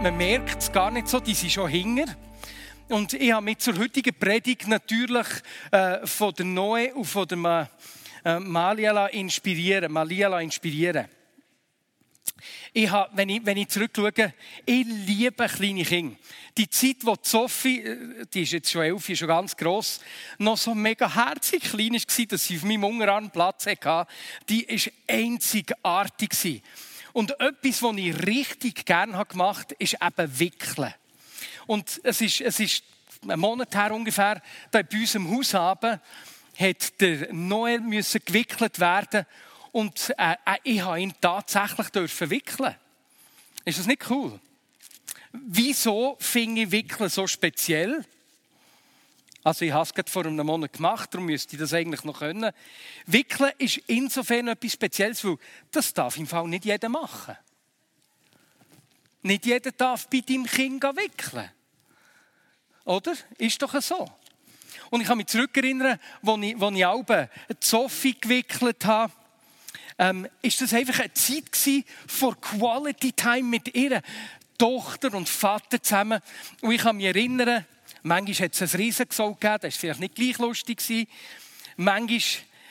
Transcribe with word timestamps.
Man 0.00 0.16
merkt 0.16 0.62
es 0.62 0.70
gar 0.70 0.92
nicht 0.92 1.08
so, 1.08 1.18
die 1.18 1.34
sind 1.34 1.50
schon 1.50 1.68
hinger. 1.68 2.06
Und 2.88 3.14
ich 3.14 3.32
habe 3.32 3.44
mich 3.44 3.58
zur 3.58 3.76
heutigen 3.76 4.14
Predigt 4.14 4.68
natürlich 4.68 5.26
äh, 5.72 6.06
von 6.06 6.32
der 6.34 6.46
Noe 6.46 6.94
und 6.94 7.04
von 7.04 7.26
der 7.26 7.68
äh, 8.24 8.38
Maliala 8.38 9.08
inspirieren. 9.08 9.90
Maliala 9.90 10.40
inspirieren. 10.40 11.08
Ich 12.72 12.88
habe, 12.88 13.10
wenn, 13.16 13.28
ich, 13.28 13.44
wenn 13.44 13.56
ich 13.56 13.68
zurückschaue, 13.70 14.34
ich 14.64 14.86
liebe 14.86 15.48
kleine 15.48 15.82
Kinder. 15.82 16.16
Die 16.56 16.70
Zeit, 16.70 16.98
wo 17.02 17.16
die 17.16 17.28
Sophie, 17.28 17.80
äh, 17.80 18.24
die 18.32 18.42
ist 18.42 18.52
jetzt 18.52 18.70
schon 18.70 18.82
elf, 18.82 19.08
ist 19.08 19.18
schon 19.18 19.26
ganz 19.26 19.56
gross, 19.56 20.00
noch 20.38 20.56
so 20.56 20.76
mega 20.76 21.12
herzig 21.12 21.64
klein 21.64 21.94
war, 21.94 22.26
dass 22.26 22.46
sie 22.46 22.56
auf 22.56 22.62
meinem 22.62 22.84
Unterarm 22.84 23.30
Platz 23.30 23.66
hatte, 23.66 24.06
die 24.48 24.64
war 24.68 24.92
einzigartig. 25.08 26.62
Und 27.12 27.38
etwas, 27.40 27.82
was 27.82 27.96
ich 27.96 28.26
richtig 28.26 28.84
gerne 28.84 29.24
gemacht 29.24 29.70
habe, 29.70 29.76
ist 29.78 29.94
eben 29.94 30.38
Wickeln. 30.38 30.94
Und 31.66 32.00
es 32.04 32.20
ist, 32.20 32.40
es 32.40 32.60
ist 32.60 32.82
einen 33.22 33.40
Monat 33.40 33.74
her 33.74 33.92
ungefähr, 33.92 34.40
da 34.70 34.82
bei 34.82 34.98
uns 34.98 35.14
im 35.14 35.30
Haus 35.30 35.54
haben, 35.54 36.00
hat 36.58 37.00
der 37.00 37.32
Noel 37.32 37.80
müssen 37.80 38.20
gewickelt 38.24 38.80
werden 38.80 39.26
und 39.72 40.12
äh, 40.18 40.32
äh, 40.32 40.56
ich 40.64 40.80
habe 40.80 41.00
ihn 41.00 41.14
tatsächlich 41.20 41.88
dürfen 41.90 42.30
wickeln. 42.30 42.74
Ist 43.64 43.78
das 43.78 43.86
nicht 43.86 44.10
cool? 44.10 44.40
Wieso 45.32 46.16
finde 46.18 46.62
ich 46.62 46.72
Wickeln 46.72 47.10
so 47.10 47.26
speziell? 47.26 48.04
Also 49.44 49.64
ich 49.64 49.72
habe 49.72 49.84
es 49.84 49.94
gerade 49.94 50.10
vor 50.10 50.26
einem 50.26 50.44
Monat 50.44 50.72
gemacht, 50.72 51.12
darum 51.12 51.26
müsste 51.26 51.54
ich 51.54 51.60
das 51.60 51.72
eigentlich 51.72 52.04
noch 52.04 52.18
können. 52.18 52.52
Wickeln 53.06 53.52
ist 53.58 53.78
insofern 53.86 54.48
etwas 54.48 54.72
Spezielles, 54.72 55.24
weil 55.24 55.36
das 55.70 55.94
darf 55.94 56.16
im 56.16 56.26
Fall 56.26 56.48
nicht 56.48 56.64
jeder 56.64 56.88
machen. 56.88 57.36
Nicht 59.22 59.46
jeder 59.46 59.72
darf 59.72 60.08
bei 60.08 60.20
deinem 60.20 60.46
Kind 60.46 60.82
wickeln. 60.82 61.50
Oder? 62.84 63.14
Ist 63.36 63.60
doch 63.62 63.80
so. 63.80 64.08
Und 64.90 65.00
ich 65.00 65.06
kann 65.06 65.18
mich 65.18 65.26
zurückerinnern, 65.26 65.98
als 66.22 66.38
ich, 66.42 66.62
als 66.62 66.74
ich 66.76 66.86
Alben 66.86 67.28
Sophie 67.60 68.16
gewickelt 68.18 68.84
habe, 68.86 69.12
ähm, 69.98 70.28
ist 70.42 70.60
das 70.60 70.72
einfach 70.72 71.00
eine 71.00 71.12
Zeit 71.12 71.52
gewesen 71.52 71.84
vor 72.06 72.40
Quality 72.40 73.12
Time 73.12 73.42
mit 73.42 73.74
ihrer 73.74 74.00
Tochter 74.56 75.12
und 75.14 75.28
Vater 75.28 75.82
zusammen. 75.82 76.20
Und 76.60 76.72
ich 76.72 76.80
kann 76.80 76.96
mich 76.96 77.06
erinnern, 77.06 77.66
manchmal 78.02 78.46
hat 78.46 78.60
es 78.60 78.74
ein 78.74 78.80
Riesengesau 78.80 79.34
gegeben, 79.34 79.58
das 79.62 79.74
war 79.74 79.80
vielleicht 79.80 80.00
nicht 80.00 80.14
gleich 80.14 80.38
lustig. 80.38 81.08
Manchmal 81.76 82.20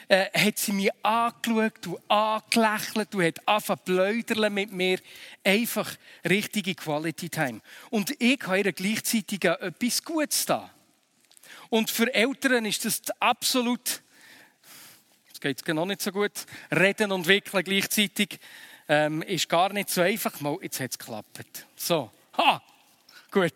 äh, 0.09 0.25
hat 0.33 0.57
sie 0.57 0.71
mich 0.71 0.91
angeschaut 1.03 1.87
und 1.87 2.11
angelächelt 2.11 3.15
und 3.15 3.23
hat 3.23 3.47
angefangen 3.47 4.53
mit 4.53 4.71
mir. 4.71 4.99
Einfach 5.43 5.95
richtige 6.27 6.75
Quality 6.75 7.29
Time. 7.29 7.61
Und 7.89 8.15
ich 8.19 8.41
habe 8.43 8.59
ihr 8.59 8.73
gleichzeitig 8.73 9.43
etwas 9.43 10.03
Gutes 10.03 10.45
da. 10.45 10.69
Und 11.69 11.89
für 11.89 12.13
Eltern 12.13 12.65
ist 12.65 12.85
das 12.85 13.01
absolut 13.19 14.01
Jetzt 15.37 15.43
geht 15.43 15.57
es 15.57 15.63
genau 15.63 15.85
nicht 15.85 16.01
so 16.01 16.11
gut. 16.11 16.31
Reden 16.71 17.11
und 17.11 17.27
wickeln 17.27 17.63
gleichzeitig 17.63 18.39
ähm, 18.87 19.21
ist 19.21 19.47
gar 19.47 19.71
nicht 19.71 19.87
so 19.87 20.01
einfach. 20.01 20.39
Mal, 20.39 20.57
jetzt 20.63 20.79
hat 20.79 20.89
es 20.89 20.97
geklappt. 20.97 21.67
So, 21.75 22.09
ha, 22.35 22.59
gut, 23.29 23.53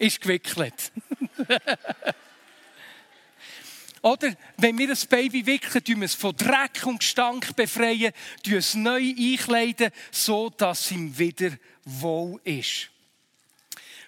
ist 0.00 0.20
gewickelt. 0.20 0.92
Oder 4.02 4.34
wenn 4.56 4.78
wir 4.78 4.88
ein 4.88 4.98
Baby 5.10 5.44
wickeln, 5.44 5.84
tun 5.84 6.00
wir 6.00 6.06
es 6.06 6.14
von 6.14 6.34
Dreck 6.34 6.86
und 6.86 7.00
Gestank 7.00 7.54
befreien, 7.54 8.14
tun 8.42 8.54
es 8.54 8.74
neu 8.74 9.12
einkleiden, 9.16 9.90
so 10.10 10.48
dass 10.48 10.86
es 10.86 10.92
ihm 10.92 11.18
wieder 11.18 11.50
wohl 11.84 12.40
ist. 12.44 12.88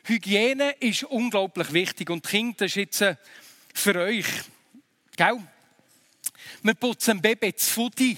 Hygiene 0.04 0.70
ist 0.80 1.04
unglaublich 1.04 1.72
wichtig 1.74 2.08
und 2.08 2.26
Kind, 2.26 2.60
das 2.60 2.70
ist 2.72 2.76
jetzt 2.76 3.02
äh, 3.02 3.16
für 3.74 3.94
euch, 3.96 4.26
gell? 5.16 5.40
Wir 6.62 6.74
putzen 6.74 7.18
dem 7.18 7.22
Baby 7.22 7.52
das 7.52 7.68
Fudi, 7.68 8.16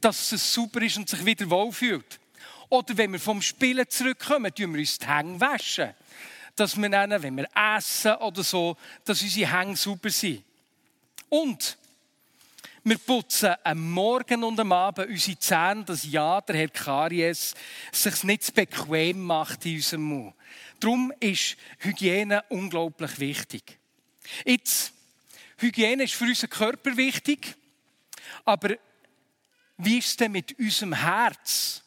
dass 0.00 0.32
es 0.32 0.52
super 0.52 0.82
ist 0.82 0.96
und 0.96 1.08
sich 1.08 1.24
wieder 1.24 1.48
wohlfühlt. 1.48 2.18
Oder 2.68 2.96
wenn 2.96 3.12
wir 3.12 3.20
vom 3.20 3.40
Spielen 3.40 3.88
zurückkommen, 3.88 4.52
tun 4.52 4.72
wir 4.72 4.80
uns 4.80 4.98
die 4.98 5.06
Hänge 5.06 5.40
waschen. 5.40 5.94
Dass 6.56 6.76
wir 6.76 6.88
dann, 6.88 7.22
wenn 7.22 7.36
wir 7.36 7.48
essen 7.76 8.14
oder 8.16 8.42
so, 8.42 8.76
dass 9.04 9.22
unsere 9.22 9.58
Hänge 9.58 9.76
super 9.76 10.10
sind. 10.10 10.44
Und 11.28 11.78
wir 12.84 12.98
putzen 12.98 13.54
am 13.62 13.90
Morgen 13.92 14.42
und 14.42 14.58
am 14.58 14.72
Abend 14.72 15.08
unsere 15.08 15.38
Zähne, 15.38 15.84
dass 15.84 16.04
ja, 16.04 16.40
der 16.40 16.56
Herr 16.56 16.68
Karies 16.68 17.54
sich 17.92 18.24
nicht 18.24 18.42
zu 18.42 18.52
bequem 18.52 19.22
macht 19.22 19.64
in 19.64 19.76
unserem 19.76 20.02
Mund. 20.02 20.34
Darum 20.80 21.12
ist 21.20 21.56
Hygiene 21.78 22.42
unglaublich 22.48 23.20
wichtig. 23.20 23.78
Jetzt, 24.44 24.92
Hygiene 25.58 26.04
ist 26.04 26.14
für 26.14 26.24
unseren 26.24 26.50
Körper 26.50 26.96
wichtig. 26.96 27.54
Aber 28.44 28.70
wie 29.78 29.98
ist 29.98 30.08
es 30.08 30.16
denn 30.16 30.32
mit 30.32 30.58
unserem 30.58 30.92
Herz? 30.92 31.84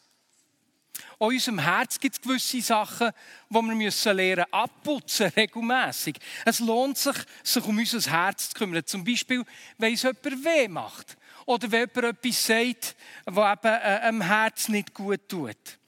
An 1.18 1.28
unserem 1.28 1.58
Herz 1.58 1.98
gibt 1.98 2.16
es 2.16 2.20
gewisse 2.20 2.60
Sachen, 2.60 3.10
die 3.48 3.54
wir 3.54 3.62
müssen 3.74 4.16
lernen 4.16 4.44
abputzen, 4.50 5.32
regelmässig. 5.36 6.18
Es 6.44 6.60
lohnt 6.60 6.98
sich, 6.98 7.16
sich 7.42 7.64
um 7.64 7.78
unser 7.78 8.10
Herz 8.10 8.50
zu 8.50 8.54
kümmern. 8.54 8.84
Zum 8.84 9.02
Beispiel, 9.02 9.42
wenn 9.78 9.94
es 9.94 10.02
jemand 10.02 10.44
weh 10.44 10.68
macht. 10.68 11.16
Oder 11.46 11.70
wenn 11.72 11.88
jemand 11.94 12.18
etwas 12.18 12.46
sagt, 12.46 12.96
was 13.24 13.58
eben 13.58 13.74
äh, 13.74 14.00
am 14.02 14.20
Herz 14.20 14.68
nicht 14.68 14.92
gut 14.92 15.26
tut. 15.28 15.78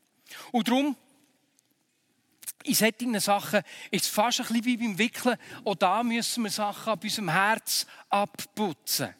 Und 0.50 0.69
darum, 0.69 0.97
in 2.65 2.75
solchen 2.75 3.21
Sachen 3.21 3.62
ist 3.91 4.05
es 4.05 4.11
fast 4.11 4.41
ein 4.41 4.47
bisschen 4.47 4.65
wie 4.65 4.77
beim 4.77 4.99
Wickeln. 4.99 5.37
Auch 5.65 5.75
da 5.75 6.03
müssen 6.03 6.44
wir 6.44 6.50
Sachen 6.50 6.93
ab 6.93 7.03
unserem 7.03 7.31
Herz 7.31 7.87
abputzen. 8.09 9.15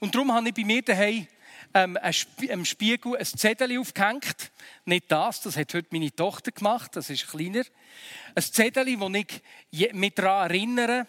Und 0.00 0.14
darum 0.14 0.32
habe 0.32 0.48
ich 0.48 0.54
bei 0.54 0.64
mir 0.64 0.82
daheim 0.82 1.26
ähm, 1.74 1.96
einem 1.96 2.64
Spiegel 2.64 3.16
ein 3.16 3.24
Zettel 3.24 3.78
aufgehängt. 3.78 4.52
Nicht 4.84 5.10
das, 5.10 5.42
das 5.42 5.56
hat 5.56 5.74
heute 5.74 5.88
meine 5.90 6.14
Tochter 6.14 6.52
gemacht, 6.52 6.94
das 6.94 7.10
ist 7.10 7.28
kleiner. 7.28 7.64
Ein 8.34 8.42
Zettel, 8.42 8.98
wo 8.98 9.08
ich 9.08 9.92
mich 9.92 10.14
daran 10.14 10.50
erinnere, 10.50 11.06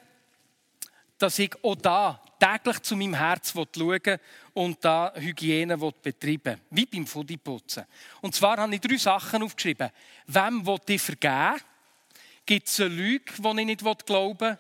dass 1.18 1.40
ich 1.40 1.52
auch 1.64 1.75
da 1.75 2.22
täglich 2.40 2.80
zu 2.81 2.98
meinem 2.98 3.14
Herz 3.14 3.54
schauen 3.54 4.20
und 4.54 4.84
da 4.84 5.14
Hygiene 5.16 5.78
betreiben 5.78 6.59
wie 6.72 6.86
beim 6.86 7.08
Foodiputzen. 7.08 7.86
Und 8.22 8.36
zwar 8.36 8.58
habe 8.58 8.75
ich 8.75 8.81
drei 8.81 8.98
Sachen 8.98 9.44
aufgeschrieben. 9.44 9.90
Wem 10.28 10.66
will 10.66 10.80
ich 10.88 11.02
vergeben? 11.02 11.62
Gibt 12.46 12.68
es 12.68 12.80
eine 12.80 12.90
Lüge, 12.90 13.31
die 13.38 13.62
ich 13.62 13.66
nicht 13.66 14.06
glauben 14.06 14.40
will? 14.40 14.58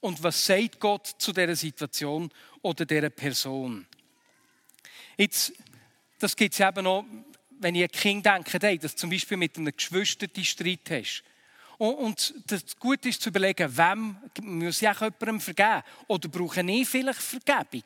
Und 0.00 0.22
was 0.22 0.44
sagt 0.44 0.80
Gott 0.80 1.06
zu 1.18 1.32
dieser 1.32 1.56
Situation 1.56 2.30
oder 2.62 2.84
dieser 2.84 3.10
Person. 3.10 3.86
Jetzt, 5.20 5.52
das 6.18 6.34
gibt 6.34 6.54
es 6.54 6.60
eben 6.60 6.82
noch, 6.82 7.04
wenn 7.58 7.74
ich 7.74 7.82
an 7.82 7.90
Kind 7.90 8.24
denke, 8.24 8.58
hey, 8.62 8.78
dass 8.78 8.92
du 8.92 9.00
zum 9.00 9.10
Beispiel 9.10 9.36
mit 9.36 9.54
einem 9.58 9.76
Geschwister 9.76 10.26
Streit 10.42 10.90
hast. 10.90 11.22
Und 11.76 12.32
das 12.46 12.74
Gute 12.78 13.10
ist 13.10 13.20
zu 13.20 13.28
überlegen, 13.28 13.76
wem 13.76 14.16
muss 14.40 14.80
ich 14.80 14.88
auch 14.88 15.02
jemandem 15.02 15.38
vergeben? 15.42 15.82
Oder 16.06 16.26
brauche 16.30 16.62
ich 16.62 16.88
vielleicht 16.88 17.20
Vergebung? 17.20 17.84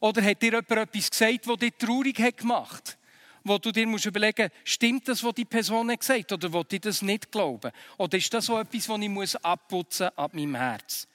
Oder 0.00 0.22
hat 0.22 0.40
dir 0.40 0.52
jemand 0.52 0.70
etwas 0.70 1.10
gesagt, 1.10 1.46
das 1.46 1.58
dich 1.58 1.74
traurig 1.78 2.18
hat 2.18 2.38
gemacht 2.38 2.96
wo 3.44 3.58
du 3.58 3.72
dir 3.72 3.88
musst 3.88 4.06
überlegen 4.06 4.50
musst, 4.50 4.68
stimmt 4.68 5.08
das, 5.08 5.24
was 5.24 5.34
die 5.34 5.44
Person 5.44 5.90
hat 5.90 5.98
gesagt 5.98 6.30
hat, 6.30 6.32
oder 6.32 6.52
will 6.52 6.64
ich 6.70 6.80
das 6.80 7.02
nicht 7.02 7.32
glauben? 7.32 7.72
Oder 7.98 8.16
ist 8.16 8.32
das 8.32 8.46
so 8.46 8.56
etwas, 8.56 8.88
was 8.88 9.00
ich 9.00 9.44
abputzen 9.44 10.06
muss 10.06 10.16
ab 10.16 10.32
meinem 10.32 10.54
Herz? 10.54 11.08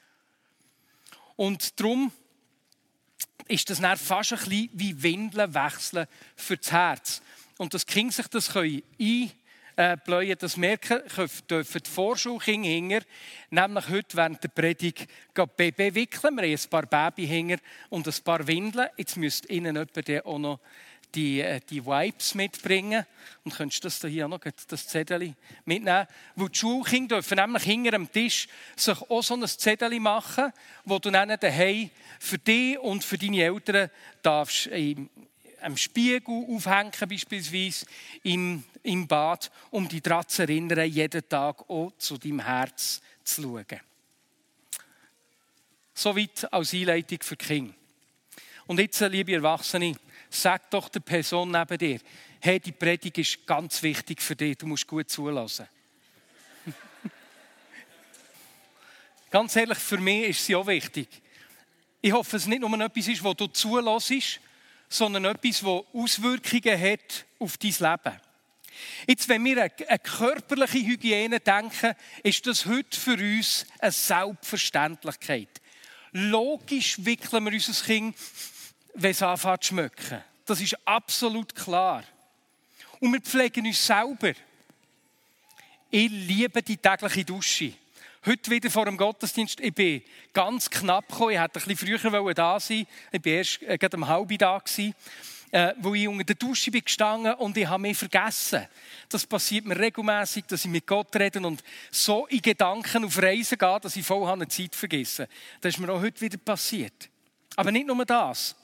Und 1.38 1.80
darum 1.80 2.12
ist 3.48 3.70
das 3.70 3.82
dann 3.82 3.98
fast 3.98 4.34
ein 4.34 4.40
bisschen 4.40 4.70
wie 4.74 5.04
Windeln 5.04 5.54
wechseln 5.54 6.08
für 6.36 6.58
das 6.58 6.72
Herz. 6.72 7.22
Und 7.58 7.74
das 7.74 7.86
Kind 7.86 8.14
sich 8.14 8.28
das 8.28 8.54
können 8.54 8.84
einbläuen, 9.78 10.36
das 10.40 10.58
merken, 10.58 11.02
dürfen 11.50 11.82
die 11.86 11.90
Vorschulkinder 11.90 12.68
hinger, 12.68 13.02
nämlich 13.50 13.90
heute 13.90 14.18
während 14.18 14.44
der 14.44 14.50
Predigt 14.50 15.08
Baby 15.56 15.96
wickeln. 15.96 16.36
Wir 16.36 16.44
haben 16.44 16.60
ein 16.62 16.70
paar 16.70 16.86
Babyhinger 16.86 17.58
und 17.90 18.08
ein 18.08 18.24
paar 18.24 18.46
Windeln. 18.48 18.90
Jetzt 18.98 19.18
müsste 19.18 19.48
Ihnen 19.52 19.76
jemand 19.76 20.26
auch 20.26 20.40
noch 20.40 20.60
die, 21.16 21.42
äh, 21.42 21.60
die 21.70 21.86
Wipes 21.86 22.36
mitbringen. 22.36 23.06
Und 23.44 23.56
könntest 23.56 23.86
das 23.86 24.02
hier 24.02 24.28
noch, 24.28 24.40
das 24.40 24.88
Zettel 24.88 25.36
mitnehmen. 25.66 26.08
Weil 26.36 26.50
die 26.50 26.58
Schulkinder 26.58 27.18
dürfen 27.18 27.38
nämlich 27.38 27.64
hinter 27.64 27.92
dem 27.92 28.12
Tisch 28.12 28.48
sich 28.76 29.02
auch 29.02 29.24
so 29.24 29.36
ein 29.36 29.48
Zettel 29.48 30.00
machen, 30.00 30.52
wo 30.86 31.00
du 31.00 31.12
dann 31.12 31.38
daheim 31.40 31.90
für 32.20 32.38
dich 32.38 32.78
und 32.80 33.04
für 33.04 33.18
deine 33.18 33.44
Eltern 33.44 33.90
darfst 34.22 34.68
im, 34.68 35.10
am 35.62 35.78
Spiegel 35.78 36.46
aufhängen, 36.50 36.92
beispielsweise 37.08 37.86
im, 38.24 38.64
im 38.84 39.08
Bad, 39.08 39.52
um 39.72 39.88
dich 39.88 40.02
daran 40.02 40.28
zu 40.28 40.44
erinnern, 40.44 40.90
jeden 40.90 41.28
Tag 41.28 41.70
auch 41.70 41.92
zu 41.98 42.18
deinem 42.18 42.40
Herz 42.40 43.02
zu 43.24 43.42
schauen. 43.42 43.80
Soweit 45.94 46.54
als 46.54 46.74
Einleitung 46.74 47.20
für 47.22 47.36
Kinder. 47.36 47.74
Und 48.68 48.80
jetzt, 48.80 49.00
liebe 49.00 49.34
Erwachsene, 49.34 49.96
sag 50.30 50.70
doch 50.70 50.90
der 50.90 51.00
Person 51.00 51.52
neben 51.52 51.78
dir, 51.78 52.00
hey, 52.40 52.60
die 52.60 52.72
Predigt 52.72 53.18
ist 53.18 53.46
ganz 53.46 53.82
wichtig 53.84 54.22
für 54.22 54.36
dich, 54.36 54.58
du 54.58 54.68
musst 54.68 54.88
gut 54.88 55.10
zulassen. 55.10 55.68
ganz 59.32 59.56
ehrlich, 59.56 59.78
für 59.78 59.98
mich 59.98 60.30
ist 60.30 60.46
sie 60.46 60.56
auch 60.56 60.68
wichtig. 60.68 61.08
Ich 62.02 62.12
hoffe, 62.12 62.38
es 62.38 62.46
nicht 62.46 62.62
nur 62.62 62.80
etwas 62.80 63.08
ist, 63.08 63.24
wo 63.24 63.34
du 63.34 63.48
zulässt, 63.48 64.40
sondern 64.90 65.26
etwas, 65.26 65.60
das 65.60 65.84
Auswirkungen 65.94 66.80
hat 66.80 67.26
auf 67.40 67.58
dein 67.58 67.72
Leben. 67.72 68.22
Jetzt, 69.08 69.28
wenn 69.28 69.44
wir 69.44 69.64
eine 69.64 70.00
körperliche 70.00 70.86
Hygiene 70.86 71.40
denken, 71.40 71.96
ist 72.24 72.46
das 72.46 72.66
heute 72.66 72.98
für 72.98 73.16
uns 73.16 73.66
eine 73.80 73.92
Selbstverständlichkeit. 73.92 75.50
Logisch 76.12 77.04
wickeln 77.04 77.46
wir 77.46 77.54
unser 77.54 77.86
Kind 77.86 78.16
wenn 78.98 79.12
es 79.12 79.22
anfängt 79.22 79.64
zu 79.64 79.68
schmecken. 79.70 80.24
Das 80.46 80.60
ist 80.60 80.78
absolut 80.86 81.54
klar. 81.54 82.04
Und 83.00 83.14
wir 83.14 83.22
pflegen 83.22 83.66
uns 83.66 83.86
selber. 83.86 84.34
Ich 85.90 86.10
liebe 86.10 86.62
die 86.62 86.78
tägliche 86.78 87.24
Dusche. 87.24 87.74
Heute 88.26 88.52
wieder 88.52 88.70
vor 88.70 88.86
dem 88.86 88.98
Gottesdienst, 88.98 89.60
ich 89.62 89.74
bin 89.74 90.02
ganz 90.34 90.70
knapp 90.70 91.08
gekommen. 91.08 91.32
Ich 91.32 91.40
hätte 91.40 91.60
ein 91.60 91.66
bisschen 91.68 92.00
früher 92.00 92.34
da 92.34 92.60
sein 92.60 92.88
Ich 93.12 93.24
war 93.24 93.32
erst 93.32 93.62
äh, 93.62 93.78
gerade 93.78 93.96
um 93.96 94.08
halb 94.08 94.38
da. 94.38 94.58
Gewesen, 94.58 94.96
äh, 95.52 95.74
wo 95.80 95.94
ich 95.94 96.08
unter 96.08 96.24
der 96.24 96.36
Dusche 96.36 96.72
bin 96.72 96.84
gestanden 96.84 97.34
und 97.36 97.56
ich 97.56 97.68
habe 97.68 97.82
mich 97.82 97.98
vergessen. 97.98 98.68
Das 99.08 99.26
passiert 99.26 99.66
mir 99.66 99.80
regelmäßig, 99.80 100.46
dass 100.46 100.66
ich 100.66 100.72
mit 100.72 100.86
Gott 100.86 101.16
rede 101.16 101.40
und 101.40 101.64
so 101.90 102.26
in 102.28 102.42
Gedanken 102.42 103.06
auf 103.06 103.22
Reisen 103.22 103.58
gehe, 103.58 103.80
dass 103.80 103.96
ich 103.96 104.06
voll 104.06 104.28
eine 104.28 104.48
Zeit 104.48 104.76
vergesse. 104.76 105.30
Das 105.62 105.74
ist 105.74 105.80
mir 105.80 105.90
auch 105.92 106.02
heute 106.02 106.20
wieder 106.20 106.38
passiert. 106.38 107.10
Aber 107.56 107.72
nicht 107.72 107.88
nur 107.88 108.04
das. 108.06 108.56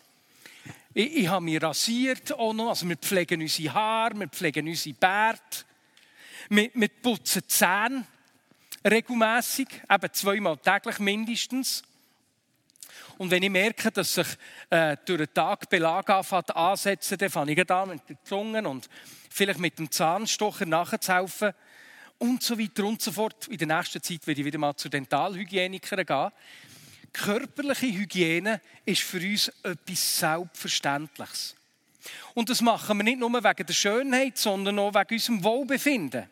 Ich, 0.93 1.17
ich 1.17 1.27
habe 1.27 1.43
mich 1.43 1.61
rasiert 1.61 2.31
auch 2.33 2.53
noch. 2.53 2.69
Also 2.69 2.87
wir 2.87 2.97
pflegen 2.97 3.41
unsere 3.41 3.73
Haare, 3.73 4.15
wir 4.15 4.27
pflegen 4.27 4.67
unsere 4.67 4.95
Bärte. 4.95 5.65
Wir, 6.49 6.69
wir 6.73 6.89
putzen 6.89 7.41
die 7.41 7.47
Zähne 7.47 8.05
regelmässig, 8.85 9.67
eben 9.89 10.13
zweimal 10.13 10.57
täglich 10.57 10.99
mindestens. 10.99 11.83
Und 13.17 13.31
wenn 13.31 13.43
ich 13.43 13.49
merke, 13.49 13.91
dass 13.91 14.13
sich 14.13 14.27
äh, 14.69 14.97
durch 15.05 15.19
den 15.19 15.33
Tag 15.33 15.69
Belag 15.69 16.09
anfängt 16.09 16.55
ansetzen, 16.55 17.17
dann 17.17 17.29
fange 17.29 17.53
ich 17.53 17.71
an 17.71 17.89
mit 17.89 18.09
den 18.09 18.17
Zungen 18.23 18.65
und 18.65 18.89
vielleicht 19.29 19.59
mit 19.59 19.79
dem 19.79 19.89
Zahnstocher 19.89 20.65
nachzuhelfen 20.65 21.53
und 22.17 22.43
so 22.43 22.59
weiter 22.59 22.83
und 22.83 23.01
so 23.01 23.11
fort. 23.11 23.47
In 23.47 23.57
der 23.57 23.67
nächsten 23.67 24.01
Zeit 24.01 24.27
werde 24.27 24.41
ich 24.41 24.45
wieder 24.45 24.59
mal 24.59 24.75
zu 24.75 24.89
Dentalhygienikern 24.89 26.05
gehen 26.05 26.31
körperliche 27.13 27.87
Hygiene 27.87 28.59
ist 28.85 29.01
für 29.01 29.19
uns 29.19 29.51
etwas 29.63 30.19
Selbstverständliches. 30.19 31.55
Und 32.33 32.49
das 32.49 32.61
machen 32.61 32.97
wir 32.97 33.03
nicht 33.03 33.19
nur 33.19 33.31
wegen 33.31 33.65
der 33.65 33.73
Schönheit, 33.73 34.37
sondern 34.37 34.79
auch 34.79 34.93
wegen 34.93 35.13
unserem 35.13 35.43
Wohlbefinden. 35.43 36.27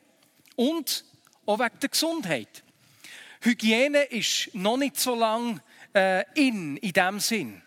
Und 0.55 1.05
auch 1.45 1.59
wegen 1.59 1.79
der 1.79 1.89
Gesundheit. 1.89 2.63
Hygiene 3.41 4.03
ist 4.03 4.53
noch 4.53 4.77
nicht 4.77 4.99
so 4.99 5.15
lange 5.15 5.61
äh, 5.93 6.23
in, 6.35 6.77
in 6.77 6.91
diesem 6.91 7.19
Sinn. 7.19 7.61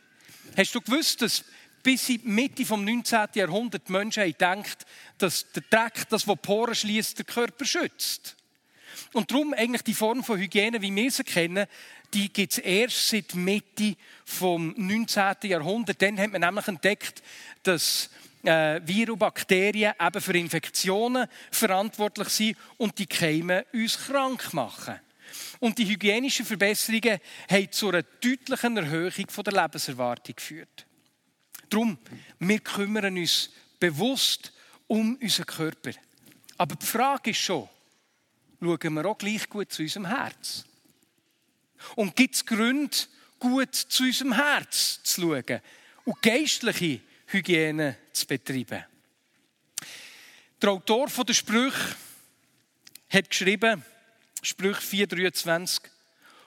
Hast 0.57 0.75
du 0.75 0.81
gewusst, 0.81 1.23
dass 1.23 1.45
bis 1.83 2.09
in 2.09 2.23
die 2.23 2.29
Mitte 2.29 2.63
des 2.63 2.71
19. 2.71 3.29
Jahrhunderts 3.35 3.89
Menschen 3.89 4.25
gedacht 4.25 4.87
dass 5.19 5.51
der 5.53 5.63
Dreck, 5.71 6.09
das, 6.09 6.27
was 6.27 6.39
Poren 6.41 6.75
schließt, 6.75 7.19
den 7.19 7.27
Körper 7.27 7.65
schützt? 7.65 8.37
Und 9.13 9.31
darum 9.31 9.55
eigentlich 9.55 9.83
die 9.83 9.95
Form 9.95 10.23
von 10.23 10.39
Hygiene, 10.39 10.81
wie 10.81 10.95
wir 10.95 11.11
sie 11.11 11.25
kennen, 11.25 11.67
die 12.13 12.33
gibt 12.33 12.53
es 12.53 12.59
erst 12.59 13.09
seit 13.09 13.35
Mitte 13.35 13.97
vom 14.25 14.75
19. 14.77 15.35
Jahrhundert. 15.45 16.01
Dann 16.01 16.19
hat 16.19 16.33
man 16.33 16.41
nämlich 16.41 16.69
entdeckt, 16.69 17.23
dass 17.63 18.11
äh, 18.45 18.81
Viren 18.85 19.19
Bakterien 19.19 19.95
eben 20.01 20.21
für 20.21 20.37
Infektionen 20.37 21.27
verantwortlich 21.51 22.29
sind 22.29 22.57
und 22.77 22.99
die 22.99 23.07
Keime 23.07 23.67
uns 23.73 23.99
krank 23.99 24.53
machen. 24.53 25.01
Und 25.61 25.79
die 25.79 25.87
hygienischen 25.87 26.47
Verbesserungen 26.47 27.19
haben 27.51 27.73
zu 27.73 27.89
einer 27.89 28.03
deutlichen 28.03 28.77
Erhöhung 28.77 29.27
der 29.45 29.63
Lebenserwartung 29.63 30.37
geführt. 30.37 30.87
Darum, 31.71 31.99
wir 32.39 32.61
kümmern 32.61 33.17
uns 33.17 33.51
bewusst 33.81 34.53
um 34.87 35.17
unseren 35.17 35.47
Körper. 35.47 35.93
Aber 36.57 36.77
die 36.77 36.87
Frage 36.87 37.31
ist 37.31 37.39
schon, 37.39 37.69
schauen 38.65 38.95
wir 38.95 39.07
auch 39.07 39.19
gleich 39.19 39.49
gut 39.49 39.71
zu 39.73 39.83
unserem 39.83 40.07
Herz? 40.07 40.65
Und 41.97 42.17
gibt 42.17 42.35
es 42.35 42.47
Gründe, 42.47 42.97
gut 43.39 43.75
zu 43.75 44.05
unserem 44.05 44.33
Herz 44.33 45.01
zu 45.03 45.21
schauen 45.21 45.61
und 46.05 46.23
geistliche 46.23 47.01
Hygiene 47.27 47.97
zu 48.13 48.27
betreiben? 48.27 48.85
Der 50.63 50.71
Autor 50.71 51.09
der 51.09 51.35
Sprüche 51.35 51.97
hat 53.11 53.29
geschrieben, 53.29 53.85
Sprüch 54.43 54.79
4,23, 54.79 55.81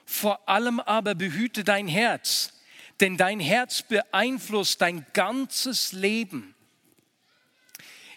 vor 0.04 0.48
allem 0.48 0.80
aber 0.80 1.14
behüte 1.14 1.64
dein 1.64 1.88
Herz, 1.88 2.52
denn 3.00 3.16
dein 3.16 3.40
Herz 3.40 3.82
beeinflusst 3.82 4.80
dein 4.80 5.06
ganzes 5.12 5.92
Leben. 5.92 6.54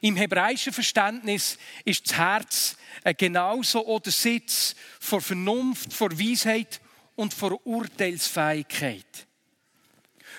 Im 0.01 0.15
hebräischen 0.15 0.73
Verständnis 0.73 1.59
ist 1.85 2.09
das 2.09 2.17
Herz 2.17 2.77
genauso 3.17 3.99
der 3.99 4.11
Sitz 4.11 4.75
vor 4.99 5.21
Vernunft, 5.21 5.93
vor 5.93 6.11
Weisheit 6.11 6.81
und 7.15 7.33
vor 7.33 7.65
Urteilsfähigkeit. 7.65 9.27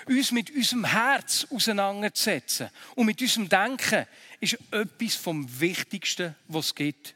Uns 0.07 0.33
mit 0.33 0.51
unserem 0.51 0.85
Herz 0.85 1.47
auseinanderzusetzen 1.49 2.71
und 2.97 3.07
mit 3.07 3.21
unserem 3.21 3.49
Denken 3.49 4.07
ist 4.41 4.59
etwas 4.73 5.15
vom 5.15 5.61
Wichtigsten, 5.61 6.35
was 6.49 6.67
es 6.67 6.75
gibt. 6.75 7.15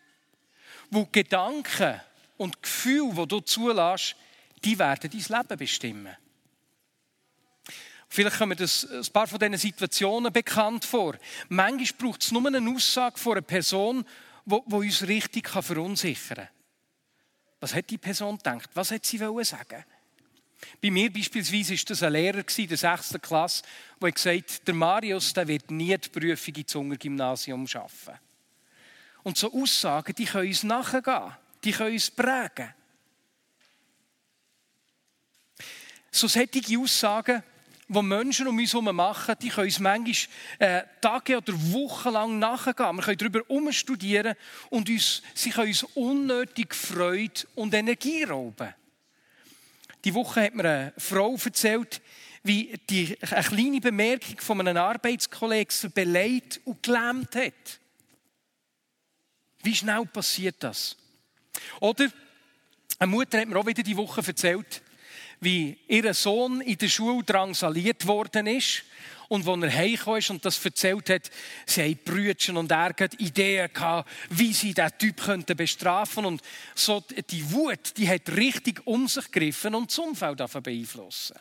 Wo 0.90 1.04
Gedanken 1.10 2.00
und 2.36 2.62
Gefühle, 2.62 3.12
die 3.22 3.28
du 3.28 3.40
zulässt, 3.40 4.14
die 4.64 4.78
werden 4.78 5.10
dein 5.10 5.38
Leben 5.38 5.58
bestimmen. 5.58 6.16
Vielleicht 8.08 8.38
kommen 8.38 8.56
das 8.56 8.86
ein 8.90 9.12
paar 9.12 9.26
von 9.26 9.38
diesen 9.38 9.58
Situationen 9.58 10.32
bekannt 10.32 10.84
vor. 10.84 11.16
Manchmal 11.48 11.98
braucht 11.98 12.22
es 12.22 12.32
nur 12.32 12.46
eine 12.46 12.70
Aussage 12.70 13.18
von 13.18 13.32
einer 13.32 13.42
Person, 13.42 14.04
die, 14.44 14.54
uns 14.54 15.06
richtig 15.06 15.48
verunsichern 15.48 16.36
kann. 16.36 16.48
Was 17.60 17.74
hat 17.74 17.90
die 17.90 17.98
Person 17.98 18.36
gedacht? 18.36 18.70
Was 18.74 18.90
hat 18.90 19.04
sie 19.04 19.18
sagen? 19.18 19.84
Bei 20.80 20.90
mir 20.90 21.12
beispielsweise 21.12 21.74
war 21.74 21.84
das 21.86 22.02
ein 22.02 22.12
Lehrer 22.12 22.44
in 22.56 22.68
der 22.68 22.76
6. 22.76 23.16
Klasse, 23.20 23.62
der 24.00 24.12
gesagt 24.12 24.50
hat, 24.50 24.66
der 24.66 24.74
Marius 24.74 25.32
der 25.32 25.48
wird 25.48 25.70
nie 25.70 25.96
die 25.96 26.08
Prüfung 26.08 26.54
ins 26.54 26.98
Gymnasium 26.98 27.66
schaffen. 27.66 28.14
Und 29.22 29.36
so 29.36 29.52
Aussagen, 29.52 30.14
die 30.14 30.24
können 30.24 30.48
uns 30.48 30.62
nachgehen, 30.62 31.32
die 31.64 31.72
können 31.72 31.92
uns 31.92 32.10
prägen. 32.10 32.72
So 36.10 36.28
solche 36.28 36.78
Aussagen 36.78 37.42
die 37.88 38.02
Menschen 38.02 38.48
um 38.48 38.58
uns 38.58 38.72
herum 38.72 38.96
machen, 38.96 39.36
die 39.40 39.48
können 39.48 39.66
uns 39.66 39.78
manchmal 39.78 40.14
äh, 40.58 40.82
Tage 41.00 41.36
oder 41.36 41.52
Wochen 41.72 42.10
lang 42.10 42.38
nachgehen. 42.38 42.96
Wir 42.96 43.02
können 43.02 43.18
darüber 43.18 43.42
umstudieren 43.48 44.34
und 44.70 44.88
uns, 44.88 45.22
sie 45.34 45.50
können 45.50 45.68
uns 45.68 45.84
unnötig 45.94 46.74
Freude 46.74 47.42
und 47.54 47.74
Energie 47.74 48.24
rauben. 48.24 48.74
Die 50.04 50.14
Woche 50.14 50.42
hat 50.42 50.54
mir 50.54 50.64
eine 50.64 50.92
Frau 50.98 51.36
erzählt, 51.36 52.00
wie 52.42 52.78
die, 52.88 53.16
eine 53.22 53.42
kleine 53.42 53.80
Bemerkung 53.80 54.38
von 54.38 54.60
einem 54.60 54.76
Arbeitskollegen 54.76 55.70
sie 55.70 55.88
beleidigt 55.88 56.60
und 56.64 56.82
gelähmt 56.82 57.34
hat. 57.34 57.80
Wie 59.62 59.74
schnell 59.74 60.06
passiert 60.06 60.56
das? 60.60 60.96
Oder 61.80 62.08
eine 62.98 63.10
Mutter 63.10 63.40
hat 63.40 63.48
mir 63.48 63.56
auch 63.56 63.66
wieder 63.66 63.82
die 63.82 63.96
Woche 63.96 64.22
erzählt, 64.24 64.82
wie 65.40 65.76
ihr 65.88 66.14
Sohn 66.14 66.60
in 66.60 66.78
der 66.78 66.88
Schule 66.88 67.24
drangsaliert 67.24 68.06
worden 68.06 68.46
ist. 68.46 68.84
Und 69.28 69.46
als 69.46 69.62
er 69.62 69.72
heimgekommen 69.72 70.18
ist 70.18 70.30
und 70.30 70.44
das 70.44 70.64
erzählt 70.64 71.10
hat, 71.10 71.30
sie 71.66 71.82
haben 71.82 71.98
Brüdchen 72.04 72.56
und 72.56 72.70
er 72.70 72.94
Ideen 73.18 73.72
gehabt, 73.72 74.08
wie 74.30 74.52
sie 74.52 74.72
diesen 74.72 74.98
Typ 74.98 75.16
könnten 75.20 75.56
bestrafen 75.56 76.24
Und 76.24 76.42
so 76.74 77.02
die 77.30 77.50
Wut, 77.52 77.96
die 77.96 78.08
hat 78.08 78.28
richtig 78.30 78.86
um 78.86 79.08
sich 79.08 79.30
gegriffen 79.30 79.74
und 79.74 79.90
das 79.90 79.98
Umfeld 79.98 80.38
beeinflussen. 80.62 81.36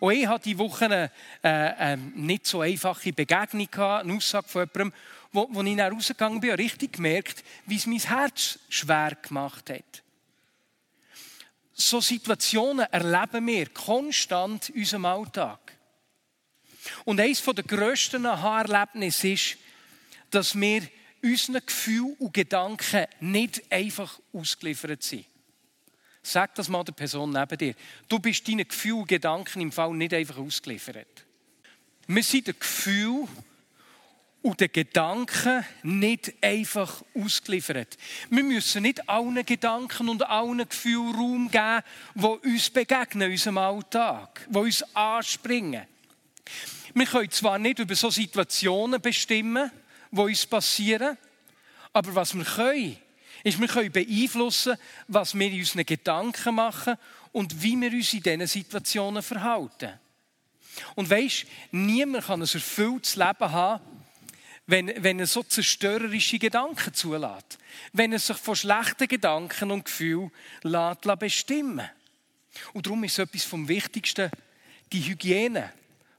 Und 0.00 0.12
ich 0.12 0.26
hatte 0.26 0.44
diese 0.44 0.58
Woche 0.58 0.86
eine 0.86 1.10
äh, 1.44 1.92
äh, 1.92 1.96
nicht 1.96 2.46
so 2.46 2.60
einfache 2.60 3.12
Begegnung, 3.12 3.70
gehabt, 3.70 4.04
eine 4.04 4.16
Aussage 4.16 4.48
von 4.48 4.62
jemandem, 4.62 4.92
wo, 5.32 5.48
wo 5.50 5.62
ich 5.62 5.76
dann 5.76 5.92
rausgegangen 5.92 6.40
bin, 6.40 6.50
und 6.50 6.58
richtig 6.58 6.94
gemerkt, 6.94 7.44
wie 7.66 7.76
es 7.76 7.86
mein 7.86 8.00
Herz 8.00 8.58
schwer 8.68 9.16
gemacht 9.22 9.70
hat. 9.70 10.02
So 11.80 12.00
Situationen 12.00 12.86
erleben 12.90 13.46
wir 13.46 13.68
konstant 13.68 14.70
in 14.70 14.80
unserem 14.80 15.04
Alltag. 15.04 15.76
Und 17.04 17.20
eines 17.20 17.42
der 17.42 17.62
grössten 17.62 18.26
Aha-Erlebnisse 18.26 19.28
ist, 19.28 19.56
dass 20.30 20.58
wir 20.58 20.82
unseren 21.22 21.64
Gefühlen 21.64 22.16
und 22.18 22.34
Gedanken 22.34 23.06
nicht 23.20 23.70
einfach 23.70 24.18
ausgeliefert 24.32 25.04
sind. 25.04 25.24
Sag 26.20 26.56
das 26.56 26.68
mal 26.68 26.82
der 26.82 26.92
Person 26.92 27.30
neben 27.30 27.56
dir. 27.56 27.74
Du 28.08 28.18
bist 28.18 28.46
deinen 28.48 28.66
Gefühlen 28.66 29.02
und 29.02 29.08
Gedanken 29.08 29.60
im 29.60 29.70
Fall 29.70 29.94
nicht 29.94 30.12
einfach 30.12 30.38
ausgeliefert. 30.38 31.24
Wir 32.08 32.22
sind 32.24 32.48
den 32.48 32.58
Gefühlen 32.58 33.28
und 34.48 34.60
den 34.60 34.72
Gedanken 34.72 35.62
nicht 35.82 36.32
einfach 36.40 37.04
ausgeliefert. 37.14 37.98
Wir 38.30 38.42
müssen 38.42 38.80
nicht 38.80 39.06
allen 39.06 39.44
Gedanken 39.44 40.08
und 40.08 40.26
allen 40.26 40.66
Gefühlen 40.66 41.14
Raum 41.14 41.50
geben, 41.50 41.82
die 42.14 42.48
uns 42.48 42.70
begegnen 42.70 43.26
in 43.26 43.32
unserem 43.32 43.58
Alltag, 43.58 44.46
die 44.48 44.56
uns 44.56 44.82
anspringen. 44.96 45.86
Wir 46.94 47.04
können 47.04 47.30
zwar 47.30 47.58
nicht 47.58 47.78
über 47.78 47.94
so 47.94 48.08
Situationen 48.08 49.02
bestimmen, 49.02 49.70
die 50.10 50.18
uns 50.18 50.46
passieren, 50.46 51.18
aber 51.92 52.14
was 52.14 52.34
wir 52.34 52.44
können, 52.44 52.96
ist, 53.44 53.60
wir 53.60 53.68
können 53.68 53.92
beeinflussen, 53.92 54.78
was 55.08 55.38
wir 55.38 55.46
in 55.46 55.58
unseren 55.58 55.84
Gedanken 55.84 56.54
machen 56.54 56.96
und 57.32 57.62
wie 57.62 57.78
wir 57.78 57.92
uns 57.92 58.14
in 58.14 58.22
diesen 58.22 58.46
Situationen 58.46 59.22
verhalten. 59.22 59.92
Und 60.94 61.10
weisst, 61.10 61.44
niemand 61.70 62.24
kann 62.24 62.40
ein 62.40 62.48
erfülltes 62.50 63.16
Leben 63.16 63.52
haben, 63.52 63.97
wenn, 64.68 64.92
wenn 65.02 65.18
er 65.18 65.26
so 65.26 65.42
zerstörerische 65.42 66.38
Gedanken 66.38 66.92
zulässt. 66.92 67.58
Wenn 67.94 68.12
er 68.12 68.18
sich 68.18 68.36
von 68.36 68.54
schlechten 68.54 69.08
Gedanken 69.08 69.70
und 69.70 69.86
Gefühlen 69.86 70.30
lässt, 70.62 71.00
bestimmen 71.18 71.88
Und 72.74 72.84
darum 72.84 73.02
ist 73.02 73.18
etwas 73.18 73.44
vom 73.44 73.66
Wichtigsten, 73.66 74.30
die 74.92 75.00
Hygiene. 75.00 75.72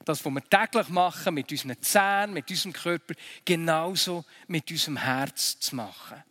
Das, 0.03 0.25
was 0.25 0.33
wir 0.33 0.49
täglich 0.49 0.89
machen, 0.89 1.35
mit 1.35 1.51
unseren 1.51 1.79
Zähnen, 1.79 2.33
mit 2.33 2.49
unserem 2.49 2.73
Körper, 2.73 3.13
genauso 3.45 4.25
mit 4.47 4.71
unserem 4.71 4.97
Herz 4.97 5.59
zu 5.59 5.75
machen. 5.75 6.23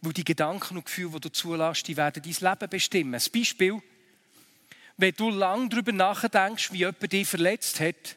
Weil 0.00 0.14
die 0.14 0.24
Gedanken 0.24 0.78
und 0.78 0.86
Gefühle, 0.86 1.10
die 1.10 1.20
du 1.20 1.32
zulässt, 1.32 1.86
die 1.86 1.98
werden 1.98 2.22
dein 2.22 2.50
Leben 2.50 2.70
bestimmen. 2.70 3.14
Ein 3.14 3.30
Beispiel, 3.30 3.82
wenn 4.96 5.14
du 5.14 5.28
lange 5.28 5.68
darüber 5.68 5.92
nachdenkst, 5.92 6.72
wie 6.72 6.78
jemand 6.78 7.12
dich 7.12 7.28
verletzt 7.28 7.78
hat, 7.78 8.16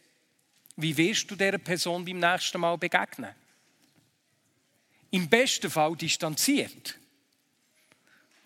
wie 0.82 0.96
wirst 0.96 1.30
du 1.30 1.36
dieser 1.36 1.58
Person 1.58 2.06
beim 2.06 2.20
nächsten 2.20 2.60
Mal 2.60 2.78
begegnen? 2.78 3.34
Im 5.12 5.28
besten 5.28 5.70
Fall 5.70 5.96
distanziert. 5.96 6.98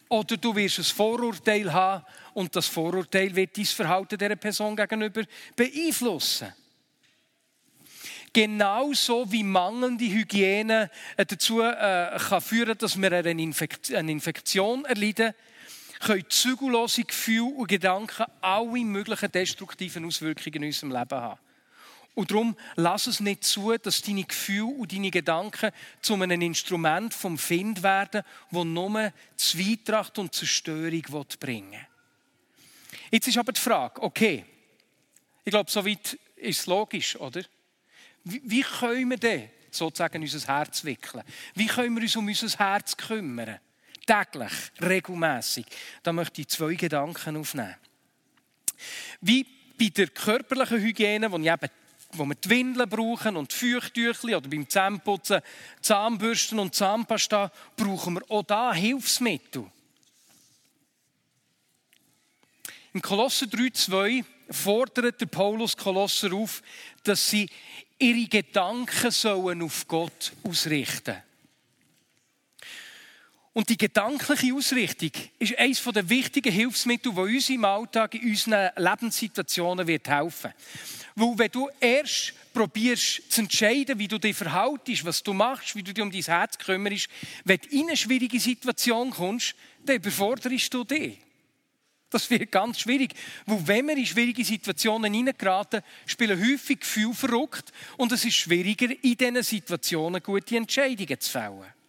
Oder 0.09 0.37
du 0.37 0.55
wirst 0.55 0.79
ein 0.79 0.83
Vorurteil 0.83 1.73
haben 1.73 2.05
und 2.33 2.55
das 2.55 2.67
Vorurteil 2.67 3.35
wird 3.35 3.57
dein 3.57 3.65
Verhalten 3.65 4.17
dieser 4.17 4.35
Person 4.35 4.75
gegenüber 4.75 5.23
beeinflussen. 5.55 6.53
Genauso 8.31 9.31
wie 9.31 9.43
mangelnde 9.43 10.05
Hygiene 10.05 10.89
äh, 11.17 11.25
dazu 11.25 11.61
äh, 11.61 12.17
kann 12.17 12.41
führen, 12.41 12.77
dass 12.77 12.99
wir 12.99 13.11
eine, 13.11 13.29
Infekt 13.29 13.93
eine 13.93 14.11
Infektion 14.11 14.85
erleiden, 14.85 15.33
können 15.99 16.25
zügellose 16.29 17.03
Gefühle 17.03 17.53
und 17.55 17.67
Gedanken 17.67 18.25
alle 18.41 18.85
möglichen 18.85 19.31
destruktiven 19.31 20.05
Auswirkungen 20.05 20.55
in 20.55 20.63
unserem 20.65 20.91
Leben 20.91 21.21
haben. 21.21 21.39
Und 22.15 22.29
darum 22.29 22.55
lass 22.75 23.07
es 23.07 23.19
nicht 23.19 23.43
zu, 23.43 23.75
dass 23.77 24.01
deine 24.01 24.23
Gefühle 24.23 24.65
und 24.65 24.91
deine 24.91 25.09
Gedanken 25.09 25.71
zu 26.01 26.13
einem 26.13 26.41
Instrument 26.41 27.13
vom 27.13 27.37
Find 27.37 27.81
werden, 27.81 28.21
wo 28.51 28.63
nur 28.63 29.11
Zweitracht 29.35 30.19
und 30.19 30.33
Zerstörung 30.33 31.03
bringen 31.39 31.71
will. 31.71 31.87
Jetzt 33.11 33.27
ist 33.27 33.37
aber 33.37 33.51
die 33.51 33.61
Frage, 33.61 34.01
okay, 34.01 34.45
ich 35.43 35.51
glaube, 35.51 35.69
soweit 35.69 36.17
ist 36.35 36.59
es 36.59 36.65
logisch, 36.67 37.15
oder? 37.15 37.43
Wie, 38.23 38.41
wie 38.45 38.61
können 38.61 39.09
wir 39.09 39.17
denn 39.17 39.49
sozusagen 39.71 40.21
unser 40.21 40.47
Herz 40.47 40.83
wickeln? 40.83 41.23
Wie 41.55 41.67
können 41.67 41.95
wir 41.95 42.03
uns 42.03 42.15
um 42.15 42.27
unser 42.27 42.57
Herz 42.57 42.95
kümmern? 42.95 43.59
Täglich, 44.05 44.51
regelmäßig. 44.81 45.65
Da 46.03 46.13
möchte 46.13 46.41
ich 46.41 46.49
zwei 46.49 46.75
Gedanken 46.75 47.37
aufnehmen. 47.37 47.75
Wie 49.21 49.45
bei 49.79 49.89
der 49.89 50.07
körperlichen 50.07 50.79
Hygiene, 50.79 51.31
wo 51.31 51.37
ich 51.37 51.47
eben 51.47 51.69
wo 52.17 52.25
wir 52.25 52.35
die 52.35 52.49
Windeln 52.49 52.89
brauchen 52.89 53.35
und 53.35 53.51
die 53.51 53.73
Feuchttücher 53.73 54.37
oder 54.37 54.49
beim 54.49 54.69
Zähneputzen 54.69 55.41
Zahnbürsten 55.81 56.59
und 56.59 56.75
Zahnpasta, 56.75 57.51
brauchen 57.75 58.15
wir 58.15 58.31
auch 58.31 58.43
da 58.43 58.73
Hilfsmittel. 58.73 59.65
Im 62.93 63.01
Kolosser 63.01 63.47
3,2 63.47 64.23
fordert 64.49 65.19
der 65.19 65.25
Paulus 65.25 65.75
Kolosser 65.75 66.33
auf, 66.33 66.61
dass 67.03 67.29
sie 67.29 67.49
ihre 67.97 68.27
Gedanken 68.27 69.11
sollen 69.11 69.63
auf 69.63 69.87
Gott 69.87 70.33
ausrichten 70.43 71.21
und 73.53 73.69
die 73.69 73.77
gedankliche 73.77 74.53
Ausrichtung 74.53 75.11
ist 75.37 75.57
eines 75.59 75.83
der 75.83 76.09
wichtigen 76.09 76.51
Hilfsmittel, 76.51 77.13
die 77.13 77.19
uns 77.19 77.49
im 77.49 77.65
Alltag, 77.65 78.15
in 78.15 78.31
unseren 78.31 78.71
Lebenssituationen 78.75 79.87
wird 79.87 80.09
helfen 80.09 80.51
Weil 81.15 81.37
wenn 81.37 81.51
du 81.51 81.69
erst 81.79 82.33
probierst 82.51 83.31
zu 83.31 83.41
entscheiden, 83.41 83.99
wie 83.99 84.07
du 84.07 84.17
dich 84.17 84.35
verhaltest, 84.35 85.05
was 85.05 85.21
du 85.21 85.33
machst, 85.33 85.75
wie 85.75 85.83
du 85.83 85.93
dich 85.93 86.03
um 86.03 86.11
dein 86.11 86.21
Herz 86.21 86.57
kümmerst, 86.57 87.07
wenn 87.45 87.59
du 87.59 87.69
in 87.69 87.87
eine 87.87 87.97
schwierige 87.97 88.39
Situation 88.39 89.11
kommst, 89.11 89.53
dann 89.85 89.97
überforderst 89.97 90.73
du 90.73 90.83
dich. 90.83 91.19
Das 92.09 92.29
wird 92.29 92.51
ganz 92.51 92.79
schwierig. 92.79 93.13
Weil 93.45 93.67
wenn 93.67 93.87
wir 93.87 93.97
in 93.97 94.05
schwierige 94.05 94.45
Situationen 94.45 95.13
hineingeraten, 95.13 95.81
spielen 96.05 96.39
häufig 96.39 96.79
Gefühle 96.79 97.13
verrückt 97.13 97.71
und 97.97 98.11
es 98.11 98.25
ist 98.25 98.35
schwieriger, 98.35 98.89
in 99.03 99.17
diesen 99.17 99.43
Situationen 99.43 100.21
gute 100.21 100.57
Entscheidungen 100.57 101.19
zu 101.19 101.31
fällen. 101.31 101.82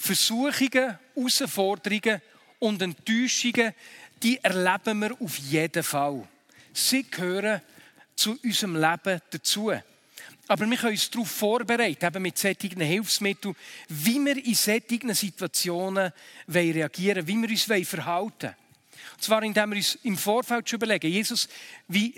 Versuchungen, 0.00 0.96
Herausforderungen 1.16 2.22
und 2.60 2.80
Enttäuschungen, 2.80 3.74
die 4.22 4.38
erleben 4.42 5.00
wir 5.00 5.20
auf 5.20 5.36
jeden 5.38 5.82
Fall. 5.82 6.26
Sie 6.72 7.02
gehören 7.02 7.60
zu 8.14 8.38
unserem 8.44 8.76
Leben 8.76 9.20
dazu. 9.30 9.72
Aber 10.46 10.70
wir 10.70 10.76
können 10.76 10.92
uns 10.92 11.10
darauf 11.10 11.30
vorbereiten, 11.30 12.06
eben 12.06 12.22
mit 12.22 12.38
solchen 12.38 12.80
Hilfsmitteln, 12.80 13.56
wie 13.88 14.24
wir 14.24 14.36
in 14.36 14.54
solchen 14.54 15.14
Situationen 15.14 16.12
reagieren 16.48 17.26
wie 17.26 17.36
wir 17.36 17.50
uns 17.50 17.64
verhalten 17.64 18.42
wollen. 18.42 18.54
Und 19.14 19.22
zwar, 19.22 19.42
indem 19.42 19.70
wir 19.70 19.76
uns 19.78 19.98
im 20.04 20.16
Vorfeld 20.16 20.68
schon 20.68 20.76
überlegen, 20.76 21.10
Jesus, 21.10 21.48
wie, 21.88 22.14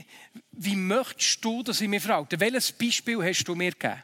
wie 0.52 0.76
möchtest 0.76 1.42
du, 1.42 1.62
dass 1.62 1.80
ich 1.80 1.88
mich 1.88 2.02
verhalte? 2.02 2.38
Welches 2.38 2.72
Beispiel 2.72 3.24
hast 3.24 3.44
du 3.44 3.54
mir 3.54 3.72
gegeben? 3.72 4.02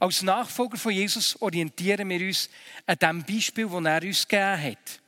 Als 0.00 0.22
Nachfolger 0.22 0.76
von 0.76 0.92
Jesus 0.92 1.40
orientieren 1.40 2.08
wir 2.08 2.20
uns 2.20 2.50
an 2.86 2.96
dem 2.96 3.24
Beispiel, 3.24 3.68
das 3.68 3.84
er 3.84 4.02
uns 4.02 4.28
gegeben 4.28 4.62
hat. 4.62 5.00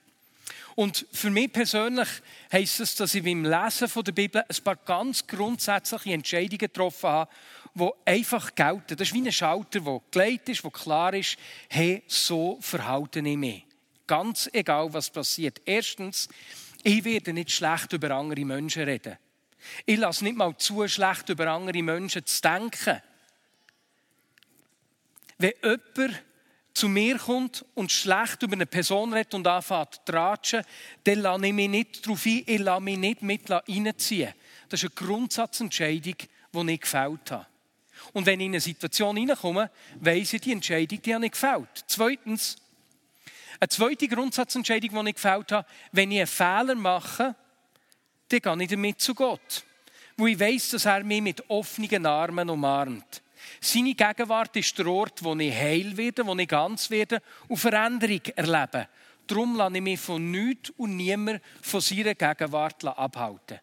Und 0.78 1.06
für 1.11 1.30
mich 1.30 1.52
persönlich 1.52 2.08
heisst 2.52 2.78
es, 2.78 2.94
dass 2.94 3.12
ich 3.12 3.25
beim 3.25 3.44
Lesen 3.44 3.90
der 4.04 4.12
Bibel 4.12 4.44
ein 4.49 4.62
paar 4.62 4.76
ganz 4.76 5.26
grundsätzliche 5.26 6.12
Entscheidungen 6.12 6.58
getroffen 6.58 7.11
habe, 7.11 7.30
die 7.75 7.90
einfach 8.04 8.54
gelten. 8.54 8.97
Das 8.97 9.08
ist 9.08 9.14
wie 9.14 9.23
ein 9.23 9.32
Schalter, 9.32 9.80
der 9.80 10.00
gelegt 10.12 10.49
ist, 10.49 10.62
der 10.62 10.70
klar 10.70 11.14
ist, 11.14 11.37
hey, 11.68 12.04
so 12.06 12.58
verhalte 12.61 13.18
ich 13.18 13.37
mich. 13.37 13.66
Ganz 14.06 14.49
egal, 14.52 14.92
was 14.92 15.11
passiert. 15.11 15.61
Erstens, 15.64 16.28
ich 16.85 17.04
werde 17.04 17.32
nicht 17.32 17.50
schlecht 17.50 17.92
über 17.92 18.12
andere 18.12 18.44
Menschen 18.44 18.85
reden. 18.85 19.18
Ich 19.85 19.99
lasse 19.99 20.23
nicht 20.23 20.37
mal 20.37 20.56
zu, 20.56 20.87
schlecht 20.87 21.28
über 21.28 21.49
andere 21.49 21.82
Menschen 21.82 22.25
zu 22.25 22.40
denken. 22.40 23.02
Wenn 25.38 25.52
jemand 25.62 26.23
zu 26.75 26.88
mir 26.88 27.18
kommt 27.18 27.64
und 27.75 27.90
schlecht 27.90 28.42
über 28.42 28.54
eine 28.54 28.66
Person 28.66 29.12
redet 29.12 29.35
und 29.35 29.47
anfängt 29.47 29.95
zu 29.95 30.00
tratschen, 30.04 30.62
dann 31.04 31.21
lasse 31.21 31.47
ich 31.47 31.52
mich 31.52 31.68
nicht 31.68 32.07
darauf 32.07 32.26
ein, 32.26 32.42
ich 32.47 32.59
lasse 32.59 32.80
mich 32.83 32.99
nicht 32.99 33.23
mit 33.23 33.50
reinziehen. 33.50 34.35
Das 34.68 34.83
ist 34.83 34.90
eine 34.90 35.07
Grundsatzentscheidung, 35.07 36.14
die 36.52 36.73
ich 36.73 36.80
gefällt 36.80 37.30
habe. 37.30 37.47
Und 38.12 38.26
wenn 38.26 38.40
ich 38.40 38.47
in 38.47 38.52
eine 38.52 38.61
Situation 38.61 39.16
hineinkomme, 39.16 39.71
weiss 40.00 40.33
ich, 40.33 40.40
die 40.40 40.52
Entscheidung, 40.52 41.02
die 41.02 41.14
habe 41.14 41.26
ich 41.26 41.33
gefällt. 41.33 41.85
Zweitens, 41.87 42.57
eine 43.61 43.68
zweite 43.68 44.07
Grundsatzentscheidung, 44.07 45.04
die 45.04 45.11
ich 45.11 45.16
gefällt 45.16 45.52
habe, 45.52 45.68
wenn 45.92 46.12
ich 46.12 46.18
einen 46.18 46.26
Fehler 46.26 46.75
mache, 46.76 47.35
dann 48.28 48.40
gehe 48.40 48.62
ich 48.62 48.71
damit 48.71 49.00
zu 49.00 49.14
Gott. 49.14 49.64
Wo 50.16 50.26
ich 50.26 50.38
weiss, 50.38 50.71
dass 50.71 50.85
er 50.85 51.02
mich 51.02 51.23
mit 51.23 51.49
offenen 51.50 52.07
Armen 52.07 52.50
umarmt. 52.50 53.23
Seine 53.61 53.95
Gegenwart 53.95 54.57
ist 54.57 54.78
der 54.78 54.87
Ort, 54.87 55.23
wo 55.23 55.35
ich 55.37 55.54
heil 55.54 55.97
werde, 55.97 56.26
wo 56.26 56.35
ich 56.37 56.49
ganz 56.49 56.90
werde 56.90 57.23
und 57.49 57.57
Veränderung 57.57 58.23
erlebe. 58.37 58.88
darum 59.26 59.57
lasse 59.57 59.76
ich 59.76 59.83
mich 59.83 60.00
von 60.00 60.30
nichts 60.30 60.71
und 60.71 60.97
niemand 60.97 61.40
von 61.62 61.80
seiner 61.80 62.14
Gegenwart 62.14 62.85
abhalten. 62.85 63.61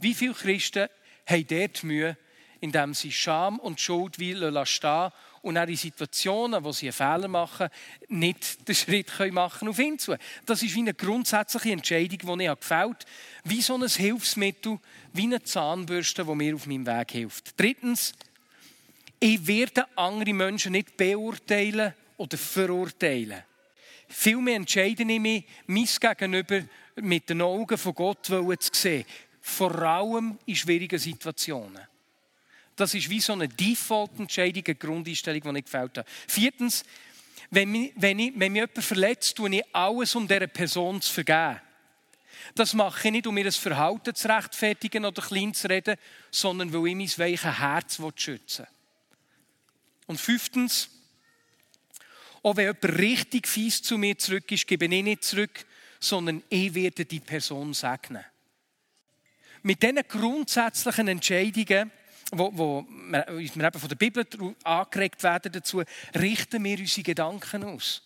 Wie 0.00 0.14
viele 0.14 0.34
Christen 0.34 0.88
haben 1.26 1.46
dort 1.46 1.84
Mühe, 1.84 2.16
indem 2.60 2.94
sie 2.94 3.12
Scham 3.12 3.58
und 3.58 3.80
Schuld 3.80 4.18
wie 4.18 4.34
stehen 4.64 5.10
und 5.42 5.58
auch 5.58 5.66
in 5.66 5.76
Situationen, 5.76 6.64
wo 6.64 6.72
sie 6.72 6.86
einen 6.86 6.92
Fehler 6.94 7.28
machen, 7.28 7.68
nicht 8.08 8.66
den 8.66 8.74
Schritt 8.74 9.12
machen 9.32 9.68
auf 9.68 9.78
ihn 9.78 9.98
zu. 9.98 10.16
Das 10.46 10.62
ist 10.62 10.74
wie 10.74 10.80
eine 10.80 10.94
grundsätzliche 10.94 11.72
Entscheidung, 11.72 12.38
die 12.38 12.44
ich 12.44 12.58
gefällt 12.58 13.04
wie 13.44 13.60
so 13.60 13.74
ein 13.74 13.86
Hilfsmittel, 13.86 14.78
wie 15.12 15.24
eine 15.24 15.42
Zahnbürste, 15.42 16.24
die 16.24 16.34
mir 16.34 16.54
auf 16.54 16.66
meinem 16.66 16.86
Weg 16.86 17.12
hilft. 17.12 17.60
Drittens, 17.60 18.14
ich 19.24 19.46
werde 19.46 19.86
andere 19.96 20.34
Menschen 20.34 20.72
nicht 20.72 20.98
beurteilen 20.98 21.94
oder 22.18 22.36
verurteilen. 22.36 23.42
Vielmehr 24.06 24.56
entscheide 24.56 25.02
ich 25.02 25.18
mich, 25.18 25.46
mein 25.66 25.88
Gegenüber 25.98 26.60
mit 26.96 27.30
den 27.30 27.40
Augen 27.40 27.78
von 27.78 27.94
Gott 27.94 28.26
zu 28.26 28.56
sehen. 28.70 29.06
Vor 29.40 29.74
allem 29.80 30.38
in 30.44 30.54
schwierigen 30.54 30.98
Situationen. 30.98 31.80
Das 32.76 32.92
ist 32.92 33.08
wie 33.08 33.20
so 33.20 33.32
eine 33.32 33.48
Default-Entscheidung, 33.48 34.62
eine 34.66 34.74
Grundeinstellung, 34.74 35.54
die 35.54 35.58
ich 35.60 35.64
gefällt 35.64 35.96
habe. 35.96 36.08
Viertens, 36.28 36.84
wenn 37.50 37.70
mich, 37.70 37.92
wenn, 37.96 38.18
ich, 38.18 38.32
wenn 38.36 38.52
mich 38.52 38.60
jemand 38.60 38.84
verletzt, 38.84 39.36
tue 39.36 39.56
ich 39.56 39.74
alles, 39.74 40.14
um 40.14 40.28
dieser 40.28 40.48
Person 40.48 41.00
zu 41.00 41.10
vergeben. 41.10 41.62
Das 42.54 42.74
mache 42.74 43.08
ich 43.08 43.12
nicht, 43.12 43.26
um 43.26 43.38
ihr 43.38 43.50
Verhalten 43.50 44.14
zu 44.14 44.28
rechtfertigen 44.28 45.06
oder 45.06 45.22
klein 45.22 45.54
zu 45.54 45.66
reden, 45.66 45.96
sondern 46.30 46.74
weil 46.74 46.88
ich 46.88 47.16
mein 47.16 47.26
weiches 47.26 47.58
Herz 47.58 47.98
schützen 48.16 48.66
will. 48.66 48.83
Und 50.06 50.20
fünftens, 50.20 50.88
auch 52.42 52.56
wenn 52.56 52.66
jemand 52.66 52.98
richtig 52.98 53.48
fies 53.48 53.82
zu 53.82 53.96
mir 53.96 54.18
zurück 54.18 54.50
ist, 54.52 54.66
gebe 54.66 54.84
ich 54.84 55.02
nicht 55.02 55.24
zurück, 55.24 55.64
sondern 55.98 56.42
ich 56.48 56.74
werde 56.74 57.04
die 57.04 57.20
Person 57.20 57.72
segnen. 57.72 58.24
Mit 59.62 59.82
diesen 59.82 60.02
grundsätzlichen 60.06 61.08
Entscheidungen 61.08 61.90
wo, 62.30 62.50
wo 62.54 62.86
wir, 62.88 63.28
eben 63.28 63.72
von 63.72 63.88
der 63.88 63.96
Bibel 63.96 64.26
angeregt 64.62 65.22
werden 65.22 65.52
dazu, 65.52 65.82
richten 66.14 66.64
wir 66.64 66.78
unsere 66.78 67.02
Gedanken 67.02 67.64
aus. 67.64 68.02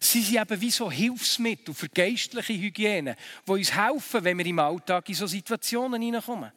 Sie 0.00 0.22
sind 0.22 0.40
eben 0.40 0.60
wie 0.60 0.70
so 0.70 0.90
Hilfsmittel 0.90 1.74
für 1.74 1.88
geistliche 1.88 2.54
Hygiene, 2.54 3.16
die 3.46 3.50
uns 3.50 3.72
helfen, 3.72 4.24
wenn 4.24 4.38
wir 4.38 4.46
im 4.46 4.58
Alltag 4.58 5.08
in 5.08 5.14
so 5.14 5.26
Situationen 5.26 6.02
hineinkommen. 6.02 6.50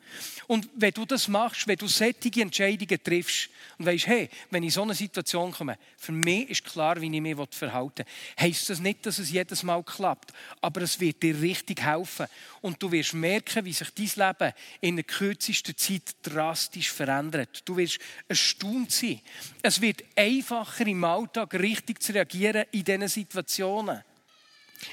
Und 0.47 0.69
wenn 0.75 0.91
du 0.91 1.05
das 1.05 1.27
machst, 1.27 1.67
wenn 1.67 1.77
du 1.77 1.87
sättige 1.87 2.41
Entscheidungen 2.41 3.03
triffst 3.03 3.49
und 3.77 3.85
weißt, 3.85 4.07
hey, 4.07 4.29
wenn 4.49 4.63
ich 4.63 4.67
in 4.67 4.71
so 4.71 4.81
eine 4.83 4.93
Situation 4.93 5.51
komme, 5.51 5.77
für 5.97 6.11
mich 6.11 6.49
ist 6.49 6.65
klar, 6.65 6.99
wie 7.01 7.13
ich 7.13 7.21
mich 7.21 7.35
verhalten 7.51 8.05
will, 8.05 8.05
heisst 8.39 8.69
das 8.69 8.79
nicht, 8.79 9.05
dass 9.05 9.19
es 9.19 9.31
jedes 9.31 9.63
Mal 9.63 9.83
klappt, 9.83 10.33
aber 10.61 10.81
es 10.81 10.99
wird 10.99 11.21
dir 11.23 11.39
richtig 11.39 11.81
helfen. 11.81 12.27
Und 12.61 12.81
du 12.81 12.91
wirst 12.91 13.13
merken, 13.13 13.65
wie 13.65 13.73
sich 13.73 13.89
dein 13.91 14.27
Leben 14.27 14.53
in 14.81 14.95
der 14.95 15.03
kürzesten 15.03 15.77
Zeit 15.77 16.15
drastisch 16.23 16.91
verändert. 16.91 17.61
Du 17.65 17.77
wirst 17.77 17.99
erstaunt 18.27 18.91
sein. 18.91 19.21
Es 19.61 19.81
wird 19.81 20.03
einfacher 20.15 20.87
im 20.87 21.03
Alltag 21.03 21.53
richtig 21.55 22.01
zu 22.01 22.13
reagieren 22.13 22.65
in 22.71 22.83
diesen 22.83 23.07
Situationen. 23.07 23.25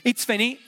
Jetzt, 0.03 0.29
wenn 0.29 0.41
ich 0.41 0.59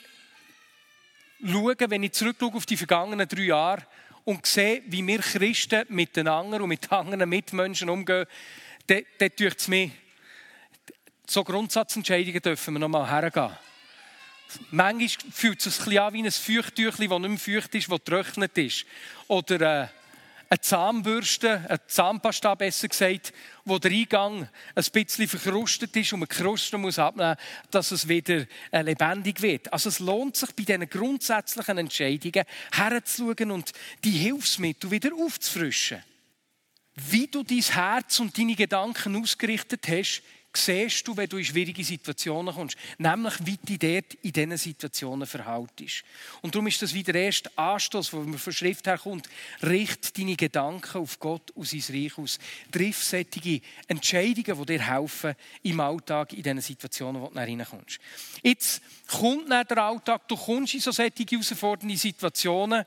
schaue, 1.44 1.76
wenn 1.78 2.02
ich 2.02 2.12
zurückschaue 2.12 2.54
auf 2.54 2.66
die 2.66 2.76
vergangenen 2.76 3.28
drei 3.28 3.42
Jahre 3.42 3.86
und 4.24 4.46
sehe, 4.46 4.82
wie 4.86 5.06
wir 5.06 5.18
Christen 5.20 5.84
miteinander 5.88 6.62
und 6.62 6.68
mit 6.68 6.90
anderen 6.90 7.28
Mitmenschen 7.28 7.90
umgehen, 7.90 8.26
dann, 8.86 9.02
dann 9.18 9.36
tut 9.36 9.58
es 9.58 9.68
mir, 9.68 9.90
so 11.26 11.42
Grundsatzentscheidungen 11.42 12.40
dürfen 12.40 12.74
wir 12.74 12.80
noch 12.80 12.88
mal 12.88 13.08
hergehen. 13.08 13.56
Manchmal 14.70 15.32
fühlt 15.32 15.64
es 15.64 15.76
sich 15.76 15.86
ein 15.86 15.98
an 15.98 16.12
wie 16.12 16.22
ein 16.22 16.30
Feuchttüchchen, 16.30 17.08
das 17.08 17.18
nicht 17.18 17.48
mehr 17.48 17.62
feucht 17.62 17.74
ist, 17.74 17.90
das 17.90 17.98
getrocknet 17.98 18.56
ist. 18.58 18.84
Oder 19.26 19.84
äh, 19.84 19.88
eine 20.54 20.60
Zahnbürste, 20.60 21.66
eine 21.68 21.84
Zahnpasta 21.88 22.54
besser 22.54 22.86
gesagt, 22.86 23.32
wo 23.64 23.78
der 23.80 23.90
Eingang 23.90 24.48
ein 24.76 24.84
bisschen 24.92 25.26
verkrustet 25.26 25.96
ist 25.96 26.12
und 26.12 26.20
man 26.20 26.28
Krusten 26.28 26.80
muss 26.80 26.98
abnehmen, 26.98 27.34
dass 27.72 27.90
es 27.90 28.06
wieder 28.06 28.46
äh, 28.70 28.82
lebendig 28.82 29.42
wird. 29.42 29.72
Also 29.72 29.88
es 29.88 29.98
lohnt 29.98 30.36
sich 30.36 30.54
bei 30.54 30.62
diesen 30.62 30.88
grundsätzlichen 30.88 31.78
Entscheidungen 31.78 32.44
herzuschauen 32.72 33.50
und 33.50 33.72
die 34.04 34.12
Hilfsmittel 34.12 34.92
wieder 34.92 35.10
aufzufrischen. 35.12 36.04
Wie 36.94 37.26
du 37.26 37.42
dein 37.42 37.58
Herz 37.58 38.20
und 38.20 38.38
deine 38.38 38.54
Gedanken 38.54 39.20
ausgerichtet 39.20 39.88
hast, 39.88 40.22
siehst 40.56 41.06
du, 41.06 41.16
wenn 41.16 41.28
du 41.28 41.36
in 41.36 41.44
schwierige 41.44 41.84
Situationen 41.84 42.54
kommst. 42.54 42.76
Nämlich, 42.98 43.34
wie 43.44 43.56
du 43.56 43.78
dort 43.78 44.14
in 44.22 44.32
diesen 44.32 44.56
Situationen 44.56 45.26
verhaltest. 45.26 46.04
Und 46.42 46.54
darum 46.54 46.66
ist 46.66 46.80
das 46.82 46.94
wieder 46.94 47.12
der 47.12 47.24
erste 47.24 47.50
Anstoß, 47.56 48.12
wo 48.12 48.20
man 48.20 48.38
von 48.38 48.52
Schrift 48.52 48.86
her 48.86 48.98
kommt. 48.98 49.28
Richt 49.62 50.16
deine 50.18 50.36
Gedanken 50.36 50.98
auf 50.98 51.18
Gott 51.18 51.52
aus 51.56 51.70
sein 51.70 51.82
Reich 51.90 52.18
aus. 52.18 52.38
Triff 52.70 53.02
solche 53.02 53.60
Entscheidungen, 53.88 54.60
die 54.60 54.66
dir 54.66 54.86
helfen 54.86 55.34
im 55.62 55.80
Alltag, 55.80 56.32
in 56.32 56.42
diesen 56.42 56.60
Situationen, 56.60 57.20
wo 57.22 57.28
du 57.28 57.38
reinkommst. 57.38 57.98
Jetzt 58.42 58.82
kommt 59.08 59.48
nach 59.48 59.64
der 59.64 59.78
Alltag, 59.78 60.28
du 60.28 60.36
kommst 60.36 60.74
in 60.74 60.80
so 60.80 60.92
solche 60.92 61.24
herausfordernde 61.28 61.96
Situationen. 61.96 62.84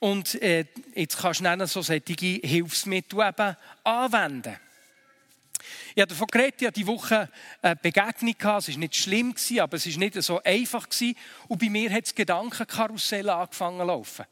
Und 0.00 0.42
äh, 0.42 0.66
jetzt 0.94 1.16
kannst 1.18 1.40
du 1.40 1.44
dann 1.44 1.66
so 1.66 1.80
solche 1.80 2.40
Hilfsmittel 2.42 3.20
eben 3.20 3.56
anwenden. 3.84 4.56
Ich 5.94 6.00
habe 6.00 6.08
davon 6.08 6.26
geredet, 6.28 6.62
ich 6.62 6.66
hatte 6.66 6.80
diese 6.80 6.86
Woche 6.86 7.28
eine 7.60 7.76
Begegnung. 7.76 8.34
Es 8.38 8.68
war 8.68 8.78
nicht 8.78 8.96
schlimm, 8.96 9.34
aber 9.58 9.76
es 9.76 9.86
war 9.86 9.98
nicht 9.98 10.22
so 10.22 10.42
einfach. 10.42 10.86
Und 11.48 11.60
bei 11.60 11.68
mir 11.68 11.92
hat 11.92 12.04
das 12.04 12.14
Gedankenkarussell 12.14 13.28
angefangen 13.28 13.80
zu 13.80 13.86
laufen. 13.86 14.24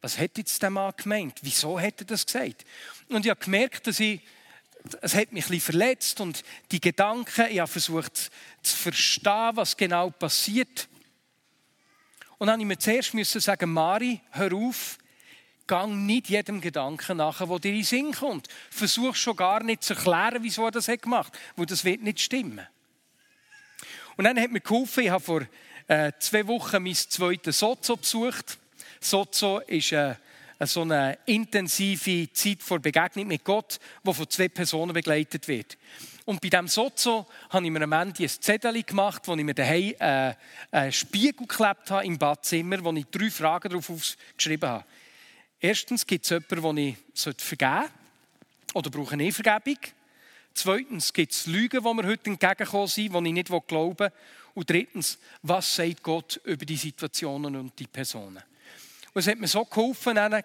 Was 0.00 0.18
hat 0.18 0.38
jetzt 0.38 0.62
der 0.62 0.70
Mann 0.70 0.92
gemeint? 0.96 1.38
Wieso 1.42 1.80
hat 1.80 2.00
er 2.00 2.04
das 2.06 2.26
gesagt? 2.26 2.64
Und 3.08 3.24
ich 3.24 3.30
habe 3.30 3.40
gemerkt, 3.40 3.86
dass 3.86 3.98
ich, 3.98 4.20
es 5.00 5.14
hat 5.14 5.32
mich 5.32 5.50
ein 5.50 5.60
verletzt 5.60 6.20
und 6.20 6.42
die 6.70 6.80
Gedanken, 6.80 7.46
ich 7.50 7.58
habe 7.58 7.70
versucht 7.70 8.30
zu 8.62 8.76
verstehen, 8.76 9.50
was 9.54 9.76
genau 9.76 10.10
passiert. 10.10 10.88
Und 12.38 12.48
dann 12.48 12.60
musste 12.66 12.92
ich 12.92 13.14
mir 13.14 13.24
zuerst 13.24 13.46
sagen, 13.46 13.72
Mari, 13.72 14.20
hör 14.30 14.52
auf, 14.52 14.98
Gang 15.66 16.06
nicht 16.06 16.28
jedem 16.28 16.60
Gedanken 16.60 17.16
nach, 17.16 17.38
der 17.38 17.58
dir 17.58 17.70
in 17.70 17.78
den 17.78 17.84
Sinn 17.84 18.12
kommt. 18.12 18.48
Versuch 18.70 19.14
schon 19.14 19.36
gar 19.36 19.62
nicht 19.62 19.82
zu 19.82 19.94
erklären, 19.94 20.42
wieso 20.42 20.64
er 20.66 20.70
das 20.70 20.86
gemacht 20.86 21.32
hat, 21.32 21.40
weil 21.56 21.66
das 21.66 21.84
wird 21.84 22.02
nicht 22.02 22.20
stimmen. 22.20 22.66
Und 24.16 24.24
dann 24.24 24.38
hat 24.38 24.50
mir 24.50 24.60
geholfen, 24.60 25.04
ich 25.04 25.10
habe 25.10 25.24
vor 25.24 25.42
äh, 25.86 26.12
zwei 26.18 26.46
Wochen 26.46 26.82
mein 26.82 26.94
zweites 26.94 27.58
Sozo 27.58 27.96
besucht. 27.96 28.58
Sozo 29.00 29.58
ist 29.60 29.92
äh, 29.92 30.14
so 30.60 30.82
eine 30.82 31.18
intensive 31.26 32.32
Zeit 32.32 32.62
vor 32.62 32.78
Begegnung 32.78 33.26
mit 33.26 33.44
Gott, 33.44 33.80
die 34.02 34.14
von 34.14 34.30
zwei 34.30 34.48
Personen 34.48 34.92
begleitet 34.92 35.48
wird. 35.48 35.76
Und 36.24 36.40
bei 36.40 36.48
diesem 36.48 36.68
Sozo 36.68 37.26
habe 37.50 37.66
ich 37.66 37.70
mir 37.70 37.82
am 37.82 37.92
Ende 37.92 38.22
ein 38.22 38.28
Zettel 38.28 38.82
gemacht, 38.82 39.22
wo 39.26 39.34
ich 39.34 39.44
mir 39.44 39.52
daheim 39.52 39.94
äh, 39.98 40.34
einen 40.70 40.92
Spiegel 40.92 41.46
geklebt 41.46 41.90
habe 41.90 42.06
im 42.06 42.18
Badzimmer, 42.18 42.82
wo 42.82 42.92
ich 42.92 43.04
drei 43.10 43.30
Fragen 43.30 43.68
darauf 43.68 44.16
geschrieben 44.36 44.70
habe. 44.70 44.84
Erstens 45.64 46.06
gibt 46.06 46.26
es 46.26 46.28
jemanden, 46.28 46.76
den 46.76 46.88
ich 46.88 46.96
vergeben 47.42 47.80
sollte. 47.80 47.90
Oder 48.74 48.90
brauche 48.90 49.22
ich 49.22 49.34
Vergebung? 49.34 49.78
Zweitens 50.52 51.10
gibt 51.10 51.32
es 51.32 51.46
Lügen, 51.46 51.82
die 51.82 51.94
mir 51.94 52.06
heute 52.06 52.28
entgegengekommen 52.28 52.86
sind, 52.86 53.14
die 53.14 53.28
ich 53.28 53.32
nicht 53.32 53.66
glauben 53.66 53.98
will. 53.98 54.12
Und 54.52 54.68
drittens, 54.68 55.18
was 55.40 55.74
sagt 55.74 56.02
Gott 56.02 56.38
über 56.44 56.66
die 56.66 56.76
Situationen 56.76 57.56
und 57.56 57.78
die 57.78 57.86
Personen? 57.86 58.42
Und 59.14 59.18
es 59.18 59.26
hat 59.26 59.38
mir 59.38 59.48
so 59.48 59.64
geholfen, 59.64 60.18
eine 60.18 60.44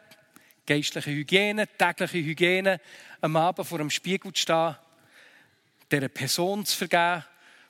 geistliche 0.66 1.12
Hygiene, 1.12 1.68
tägliche 1.68 2.20
Hygiene, 2.20 2.80
am 3.20 3.36
Abend 3.36 3.68
vor 3.68 3.80
dem 3.80 3.90
Spiegel 3.90 4.32
zu 4.32 4.42
stehen, 4.44 4.78
dieser 5.92 6.08
Person 6.08 6.66
zu 6.66 6.78
vergeben, 6.78 7.26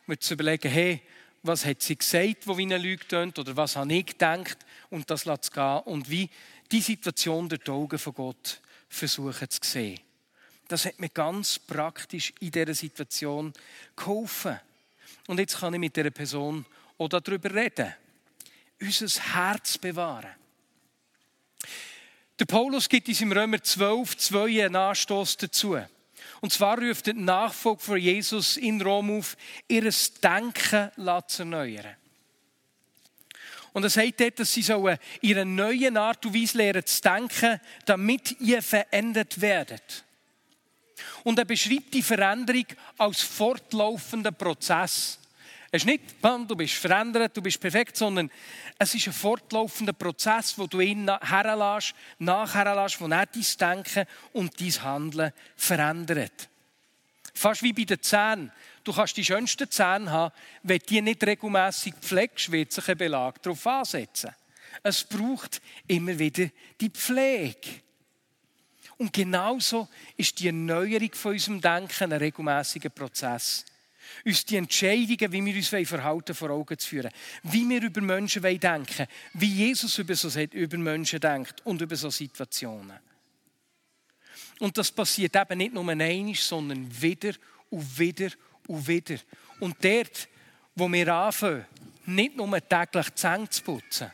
mir 0.06 0.20
zu 0.20 0.36
überlegen, 0.36 0.70
hey, 0.70 1.02
was 1.42 1.66
hat 1.66 1.82
sie 1.82 1.96
gesagt, 1.96 2.46
wo 2.46 2.56
wie 2.60 2.64
eine 2.64 2.78
Lüge 2.78 3.08
tönt, 3.08 3.40
oder 3.40 3.58
was 3.58 3.76
habe 3.76 3.92
ich 3.92 4.06
gedacht 4.06 4.58
und 4.92 5.10
das 5.10 5.26
lässt 5.26 5.52
gehen 5.52 5.80
und 5.86 6.12
wie 6.12 6.30
die 6.72 6.82
Situation 6.82 7.50
durch 7.50 7.64
die 7.64 7.72
Augen 7.72 7.98
von 7.98 8.14
Gott 8.14 8.62
versuchen 8.88 9.50
zu 9.50 9.60
sehen. 9.62 10.00
Das 10.68 10.86
hat 10.86 11.00
mir 11.00 11.10
ganz 11.10 11.58
praktisch 11.58 12.32
in 12.40 12.52
dieser 12.52 12.76
Situation 12.76 13.54
geholfen. 13.96 14.60
Und 15.28 15.40
jetzt 15.40 15.60
kann 15.60 15.74
ich 15.74 15.80
mit 15.80 15.96
dieser 15.96 16.12
Person 16.12 16.66
auch 16.98 17.10
darüber 17.10 17.54
reden. 17.54 17.94
Unser 18.80 19.08
Herz 19.34 19.78
bewahren. 19.78 20.36
Der 22.40 22.46
Paulus 22.46 22.88
gibt 22.88 23.08
uns 23.10 23.20
im 23.22 23.32
Römer 23.32 23.62
12, 23.62 24.16
2 24.16 24.66
einen 24.66 24.76
Anstoß 24.76 25.38
dazu. 25.38 25.78
Und 26.42 26.54
zwar 26.54 26.80
ruft 26.80 27.08
der 27.08 27.16
Nachfolger 27.16 27.82
von 27.82 27.98
Jesus 27.98 28.56
in 28.56 28.82
Rom 28.82 29.20
auf, 29.20 29.36
ihr 29.68 29.92
Denken 30.24 30.92
zu 31.28 31.42
erneuern. 31.42 31.96
Und 33.74 33.84
er 33.84 33.90
sagt 33.90 34.20
dort, 34.20 34.40
dass 34.40 34.54
sie 34.54 34.62
so 34.62 34.90
ihre 35.22 35.46
neue 35.46 35.96
Art 36.00 36.26
und 36.26 36.34
Weise 36.34 36.58
lernen 36.58 36.86
zu 36.86 37.02
denken, 37.02 37.60
damit 37.86 38.40
ihr 38.40 38.62
verändert 38.62 39.40
werdet. 39.40 40.04
Und 41.24 41.40
er 41.40 41.46
beschreibt 41.46 41.94
die 41.94 42.04
Veränderung 42.04 42.66
als 42.98 43.22
fortlaufenden 43.22 44.36
Prozess. 44.36 45.20
Es 45.72 45.84
ist 45.84 45.86
nicht, 45.86 46.24
Mann, 46.24 46.48
du 46.48 46.56
bist 46.56 46.74
verändert, 46.74 47.38
du 47.38 47.44
bist 47.44 47.60
perfekt, 47.60 47.96
sondern 47.96 48.32
es 48.80 48.96
ist 48.96 49.06
ein 49.06 49.14
fortlaufender 49.14 49.94
Prozess, 49.94 50.58
wo 50.58 50.66
du 50.66 50.80
ihn 50.80 51.10
herlässt, 51.22 51.94
nachherlässt, 52.18 53.00
wo 53.00 53.06
er 53.06 53.28
dein 53.28 53.46
Denken 53.60 54.06
und 54.34 54.60
dein 54.60 54.84
Handeln 54.84 55.32
verändert. 55.56 56.50
Fast 57.36 57.62
wie 57.62 57.74
bei 57.74 57.84
den 57.84 58.02
Zähnen. 58.02 58.52
Du 58.84 58.94
kannst 58.94 59.18
die 59.18 59.26
schönsten 59.26 59.70
Zähne 59.70 60.12
haben, 60.12 60.34
wenn 60.64 60.80
die 60.88 61.02
nicht 61.02 61.24
regelmässig 61.24 61.94
pflegst, 62.02 62.52
wird 62.52 62.72
sich 62.72 62.88
ein 62.90 62.98
Belag 62.98 63.42
darauf 63.42 63.66
ansetzen. 63.68 64.32
Es 64.84 65.04
braucht 65.04 65.62
immer 65.88 66.18
wieder 66.18 66.50
die 66.80 66.90
Pflege. 66.90 67.82
Und 68.98 69.14
genauso 69.14 69.88
ist 70.18 70.40
die 70.40 70.48
Erneuerung 70.48 71.14
von 71.14 71.32
unserem 71.32 71.62
Denken 71.62 72.12
ein 72.12 72.20
regelmäßiger 72.20 72.90
Prozess. 72.90 73.66
Uns 74.26 74.44
die 74.44 74.58
Entscheidungen, 74.58 75.32
wie 75.32 75.46
wir 75.46 75.56
uns 75.56 75.88
verhalten 75.88 76.36
vor 76.36 76.50
Augen 76.50 76.78
zu 76.78 76.88
führen. 76.88 77.12
Wie 77.44 77.68
wir 77.70 77.82
über 77.82 78.02
Menschen 78.02 78.42
denken. 78.42 79.08
Wie 79.34 79.54
Jesus 79.54 79.98
über, 80.00 80.16
so, 80.16 80.28
über 80.40 80.78
Menschen 80.78 81.20
denkt 81.20 81.62
und 81.66 81.82
über 81.82 81.96
so 81.96 82.10
Situationen. 82.10 83.00
Und 84.60 84.78
das 84.78 84.92
passiert 84.92 85.36
eben 85.36 85.58
nicht 85.58 85.74
nur 85.74 85.88
einmal, 85.88 86.36
sondern 86.36 87.02
wieder 87.02 87.34
und 87.70 88.00
wieder 88.00 88.30
und 88.70 88.88
wieder. 88.88 89.18
Und 89.60 89.84
dort, 89.84 90.30
wo 90.76 90.92
wir 90.92 91.14
anfangen, 91.14 91.66
nicht 92.06 92.38
nur 92.38 92.50
täglich 92.68 93.10
die 93.10 93.16
Zähne 93.16 93.50
zu 93.50 93.64
putzen, 93.64 94.12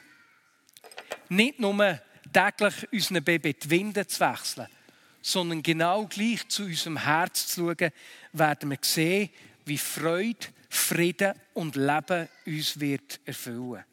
nicht 1.29 1.59
nur 1.59 1.99
täglich 2.33 2.91
unseren 2.91 3.23
Baby 3.23 3.53
die 3.53 3.69
Winde 3.69 4.07
zu 4.07 4.19
wechseln, 4.21 4.67
sondern 5.21 5.61
genau 5.61 6.05
gleich 6.05 6.47
zu 6.47 6.63
unserem 6.63 6.97
Herz 6.97 7.47
zu 7.47 7.65
schauen, 7.67 7.91
werden 8.33 8.69
wir 8.69 8.77
sehen, 8.81 9.29
wie 9.65 9.77
Freude, 9.77 10.47
Frieden 10.69 11.33
und 11.53 11.75
Leben 11.75 12.27
uns 12.45 12.79
wird 12.79 13.19
erfüllen. 13.25 13.83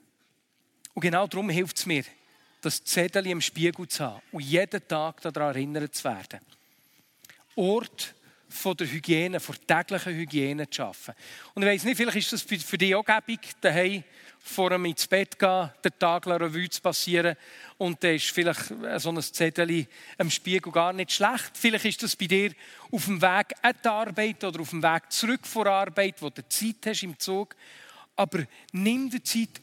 Und 0.94 1.03
genau 1.03 1.27
darum 1.27 1.48
hilft 1.48 1.79
es 1.79 1.87
mir, 1.87 2.05
das 2.61 2.85
Zettel 2.85 3.27
im 3.27 3.40
Spiegel 3.40 3.88
zu 3.88 4.05
haben 4.05 4.22
und 4.31 4.42
jeden 4.42 4.87
Tag 4.87 5.20
daran 5.22 5.55
erinnert 5.55 5.94
zu 5.94 6.05
werden. 6.05 6.40
Ort 7.57 8.14
von 8.53 8.77
der 8.77 8.87
Hygiene, 8.87 9.41
von 9.41 9.57
der 9.69 9.79
täglichen 9.79 10.15
Hygiene 10.15 10.69
zu 10.69 10.77
schaffen. 10.77 11.15
Und 11.55 11.62
ich 11.62 11.69
weiß 11.69 11.85
nicht, 11.85 11.97
vielleicht 11.97 12.19
ist 12.19 12.33
das 12.33 12.43
für 12.43 12.79
dich 12.79 12.95
auch 12.95 13.05
gäbig, 13.05 13.41
daheim 13.61 14.05
vor 14.45 14.71
dem 14.71 14.85
ins 14.85 15.07
Bett 15.07 15.38
gehen, 15.38 15.71
den 15.85 15.99
Tag 15.99 16.27
Revue 16.27 16.69
zu 16.69 16.81
passieren 16.81 17.37
und 17.79 18.03
dann 18.03 18.17
ist 18.17 18.31
vielleicht 18.31 18.73
so 18.97 19.11
ein 19.11 19.23
Zettel 19.23 19.87
am 20.19 20.31
Spiegel 20.31 20.73
gar 20.73 20.93
nicht 20.93 21.12
schlecht. 21.12 21.53
Vielleicht 21.55 21.85
ist 21.85 22.03
das 22.03 22.17
bei 22.17 22.27
dir 22.27 22.53
auf 22.91 23.05
dem 23.05 23.23
Weg 23.23 23.55
an 23.62 23.75
die 23.83 23.88
Arbeit 23.88 24.43
oder 24.43 24.61
auf 24.61 24.71
dem 24.71 24.83
Weg 24.83 25.11
zurück 25.11 25.47
vor 25.47 25.67
Arbeit, 25.67 26.21
wo 26.21 26.29
du 26.29 26.47
Zeit 26.49 26.77
hast 26.87 27.05
im 27.05 27.19
Zug. 27.19 27.55
Aber 28.17 28.45
nimm 28.73 29.09
dir 29.09 29.23
Zeit, 29.23 29.61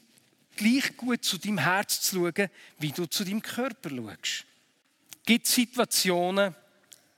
gleich 0.55 0.95
gut 0.95 1.23
zu 1.23 1.37
deinem 1.37 1.57
Herz 1.57 2.01
zu 2.01 2.15
schauen, 2.15 2.49
wie 2.79 2.91
du 2.91 3.05
zu 3.05 3.25
deinem 3.25 3.41
Körper 3.41 3.89
schaust. 3.89 4.45
Gibt 5.25 5.45
es 5.45 5.53
Situationen, 5.53 6.55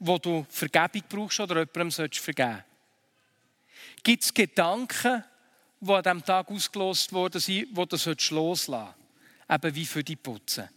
wo 0.03 0.17
du 0.17 0.45
Vergebung 0.49 1.03
brauchst 1.07 1.39
oder 1.39 1.59
jemandem 1.59 1.91
vergeben 2.11 2.11
sollst? 2.51 2.65
Gibt 4.03 4.23
es 4.23 4.33
Gedanken, 4.33 5.23
die 5.79 5.93
an 5.93 6.03
diesem 6.03 6.25
Tag 6.25 6.49
ausgelost 6.49 7.13
worden 7.13 7.39
sind, 7.39 7.69
die 7.69 7.73
du 7.73 8.35
loslassen 8.35 8.65
sollst? 8.65 8.95
Eben 9.49 9.75
wie 9.75 9.85
für 9.85 10.03
die 10.03 10.15
Putzen. 10.15 10.69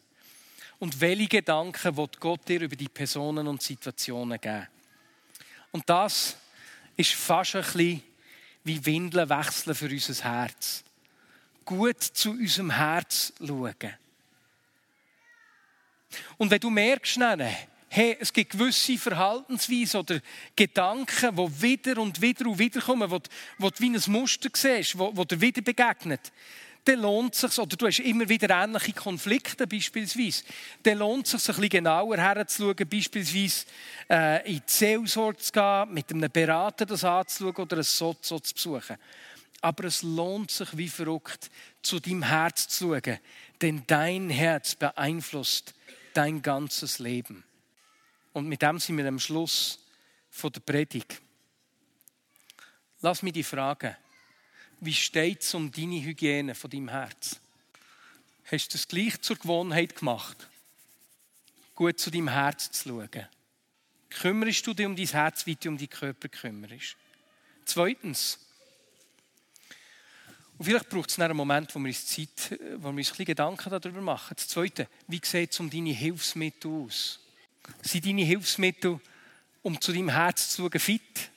Und 0.79 1.01
welche 1.01 1.29
Gedanken 1.29 1.97
wird 1.97 2.21
Gott 2.21 2.47
dir 2.47 2.61
über 2.61 2.77
die 2.77 2.89
Personen 2.89 3.47
und 3.47 3.63
Situationen 3.63 4.39
geben? 4.39 4.67
Und 5.73 5.89
das 5.89 6.37
ist 6.97 7.15
fast 7.15 7.57
ein 7.57 7.63
bisschen 7.63 8.03
wie 8.63 8.85
Windeln 8.85 9.29
wechseln 9.29 9.75
für 9.75 9.89
unser 9.89 10.25
Herz. 10.25 10.85
Gut 11.65 12.03
zu 12.03 12.33
unserem 12.33 12.71
Herz 12.71 13.33
schauen. 13.39 13.95
Und 16.37 16.51
wenn 16.51 16.61
du 16.61 16.69
merkst, 16.69 17.19
hey, 17.95 18.17
es 18.19 18.33
gibt 18.33 18.51
gewisse 18.51 18.99
Verhaltensweisen 18.99 20.01
oder 20.01 20.19
Gedanken, 20.57 21.37
die 21.37 21.63
wieder 21.63 21.99
und 21.99 22.21
wieder 22.21 22.47
und 22.47 22.59
wieder 22.59 22.81
kommen, 22.81 23.09
wo, 23.09 23.21
wo 23.59 23.71
du 23.71 23.79
wie 23.79 23.95
ein 23.95 24.03
Muster 24.09 24.49
siehst, 24.53 24.99
wo, 24.99 25.17
wo 25.17 25.25
dir 25.25 25.41
wieder 25.41 25.63
begegnet, 25.63 26.33
dann 26.85 27.01
lohnt 27.01 27.35
es 27.35 27.41
sich, 27.41 27.57
oder 27.57 27.77
du 27.77 27.87
hast 27.87 28.01
immer 28.01 28.29
wieder 28.29 28.51
ähnliche 28.51 28.93
Konflikte 28.95 29.69
beispielsweise, 29.69 30.43
dann 30.83 30.99
lohnt 30.99 31.33
es 31.33 31.45
sich, 31.45 31.49
ein 31.49 31.55
bisschen 31.55 31.69
genauer 31.69 32.17
herzuschauen, 32.17 32.89
beispielsweise 32.89 33.67
äh, 34.11 34.53
in 34.53 34.57
die 34.57 34.63
Seelsorge 34.67 35.39
zu 35.39 35.53
gehen, 35.53 35.95
mit 35.95 36.11
einem 36.11 36.31
Berater 36.33 36.87
das 36.87 37.05
anzuschauen 37.05 37.55
oder 37.57 37.77
ein 37.77 37.85
Sozo 37.85 38.41
zu 38.41 38.55
besuchen. 38.55 38.97
Aber 39.61 39.85
es 39.85 40.03
lohnt 40.03 40.51
sich 40.51 40.77
wie 40.77 40.89
verrückt, 40.89 41.49
zu 41.81 42.01
deinem 42.01 42.25
Herz 42.25 42.67
zu 42.67 42.89
schauen, 42.89 43.19
denn 43.63 43.85
dein 43.87 44.31
Herz 44.31 44.75
beeinflusst 44.75 45.75
dein 46.13 46.43
ganzes 46.43 46.99
Leben. 46.99 47.45
Und 48.35 48.49
mit 48.49 48.61
dem 48.63 48.79
sind 48.81 48.99
wir 48.99 49.07
am 49.07 49.21
Schluss 49.21 49.79
von 50.29 50.53
der 50.53 50.61
Predigt. 50.61 51.23
Lass 53.01 53.23
mich 53.23 53.33
die 53.33 53.45
fragen. 53.45 53.97
Wie 54.81 54.93
steht 54.93 55.43
es 55.43 55.55
um 55.55 55.71
deine 55.71 56.03
Hygiene 56.03 56.55
von 56.57 56.69
deinem 56.69 56.89
Herz? 56.89 57.41
Hast 58.51 58.75
du 58.75 58.77
es 58.77 58.89
gleich 58.89 59.21
zur 59.23 59.37
Gewohnheit 59.37 59.95
gemacht, 59.95 60.49
gut 61.77 61.99
zu 62.01 62.11
deinem 62.11 62.29
Herz 62.29 62.73
zu 62.73 62.89
schauen? 62.89 63.29
Kümmerst 64.11 64.67
du 64.67 64.75
dich 64.75 64.85
um 64.87 64.97
dein 64.97 65.07
Herz, 65.07 65.47
wie 65.47 65.55
du 65.55 65.69
um 65.69 65.79
deinen 65.79 65.89
Körper 65.89 66.29
kümmerst? 66.29 66.97
Zweitens, 67.65 68.41
und 70.59 70.65
vielleicht 70.67 70.89
braucht 70.89 71.11
es 71.11 71.19
einen 71.21 71.37
Moment, 71.37 71.73
wo 71.75 71.79
wir 71.79 71.89
uns 71.89 72.07
Zeit, 72.07 72.59
wo 72.77 72.83
wir 72.83 72.89
uns 72.89 72.89
ein 72.89 72.97
bisschen 72.97 73.25
Gedanken 73.27 73.71
darüber 73.71 74.01
machen. 74.01 74.35
Das 74.37 74.49
Zweite, 74.49 74.89
wie 75.07 75.21
sieht 75.23 75.53
es 75.53 75.61
um 75.61 75.71
deine 75.71 75.91
Hilfsmittel 75.91 76.71
aus? 76.71 77.21
Sind 77.83 78.07
deine 78.07 78.23
Hilfsmittel, 78.23 79.01
um 79.63 79.81
zu 79.81 79.93
deinem 79.93 80.11
Herz 80.11 80.51
zu 80.51 80.63
schauen, 80.63 80.81
fit? 80.81 81.31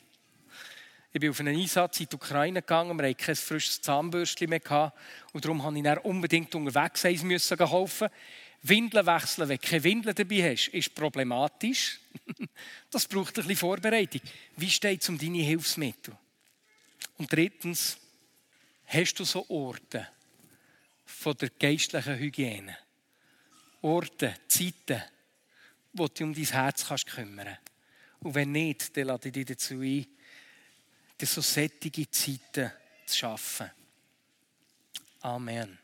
Ich 1.14 1.20
bin 1.20 1.30
auf 1.30 1.40
einen 1.40 1.58
Einsatz 1.58 2.00
in 2.00 2.08
die 2.10 2.16
Ukraine 2.16 2.62
gegangen, 2.62 2.98
wir 2.98 3.10
hatten 3.10 3.18
kein 3.18 3.36
frisches 3.36 3.82
Zahnbürstchen 3.82 4.50
mehr 4.50 4.60
gehabt, 4.60 4.98
und 5.34 5.44
darum 5.44 5.58
musste 5.58 5.78
ich 5.78 5.84
dann 5.84 5.98
unbedingt 6.00 6.54
unterwegs 6.54 7.06
eins 7.06 7.24
müssen 7.24 7.58
kaufen. 7.58 8.10
Windeln 8.64 9.06
wechseln, 9.06 9.50
wenn 9.50 9.58
du 9.58 9.68
keine 9.68 9.84
Windeln 9.84 10.16
dabei 10.16 10.52
hast, 10.52 10.68
ist 10.70 10.94
problematisch. 10.94 12.00
Das 12.90 13.08
braucht 13.08 13.38
ein 13.38 13.44
bisschen 13.44 13.58
Vorbereitung. 13.58 14.22
Wie 14.56 14.70
steht 14.70 15.02
es 15.02 15.10
um 15.10 15.18
deine 15.18 15.40
Hilfsmittel? 15.40 16.16
Und 17.18 17.32
drittens, 17.32 17.98
hast 18.86 19.16
du 19.16 19.26
so 19.26 19.46
Orte 19.50 20.08
von 21.06 21.36
der 21.38 21.50
geistlichen 21.50 22.18
Hygiene? 22.18 22.78
Orte, 23.82 24.36
Zeiten, 24.48 25.04
wo 25.98 26.08
du 26.08 26.24
um 26.24 26.34
dein 26.34 26.46
Herz 26.46 26.88
kannst 26.88 27.08
kümmern 27.08 27.58
Und 28.20 28.36
wenn 28.36 28.52
nicht, 28.52 28.96
dann 28.96 29.08
lade 29.08 29.28
ich 29.28 29.34
dich 29.34 29.46
dazu 29.46 29.82
ein, 29.82 30.06
dir 31.20 31.26
so 31.26 31.42
sättige 31.42 32.10
Zeiten 32.10 32.72
zu 33.06 33.18
schaffen. 33.18 33.72
Amen. 35.22 35.78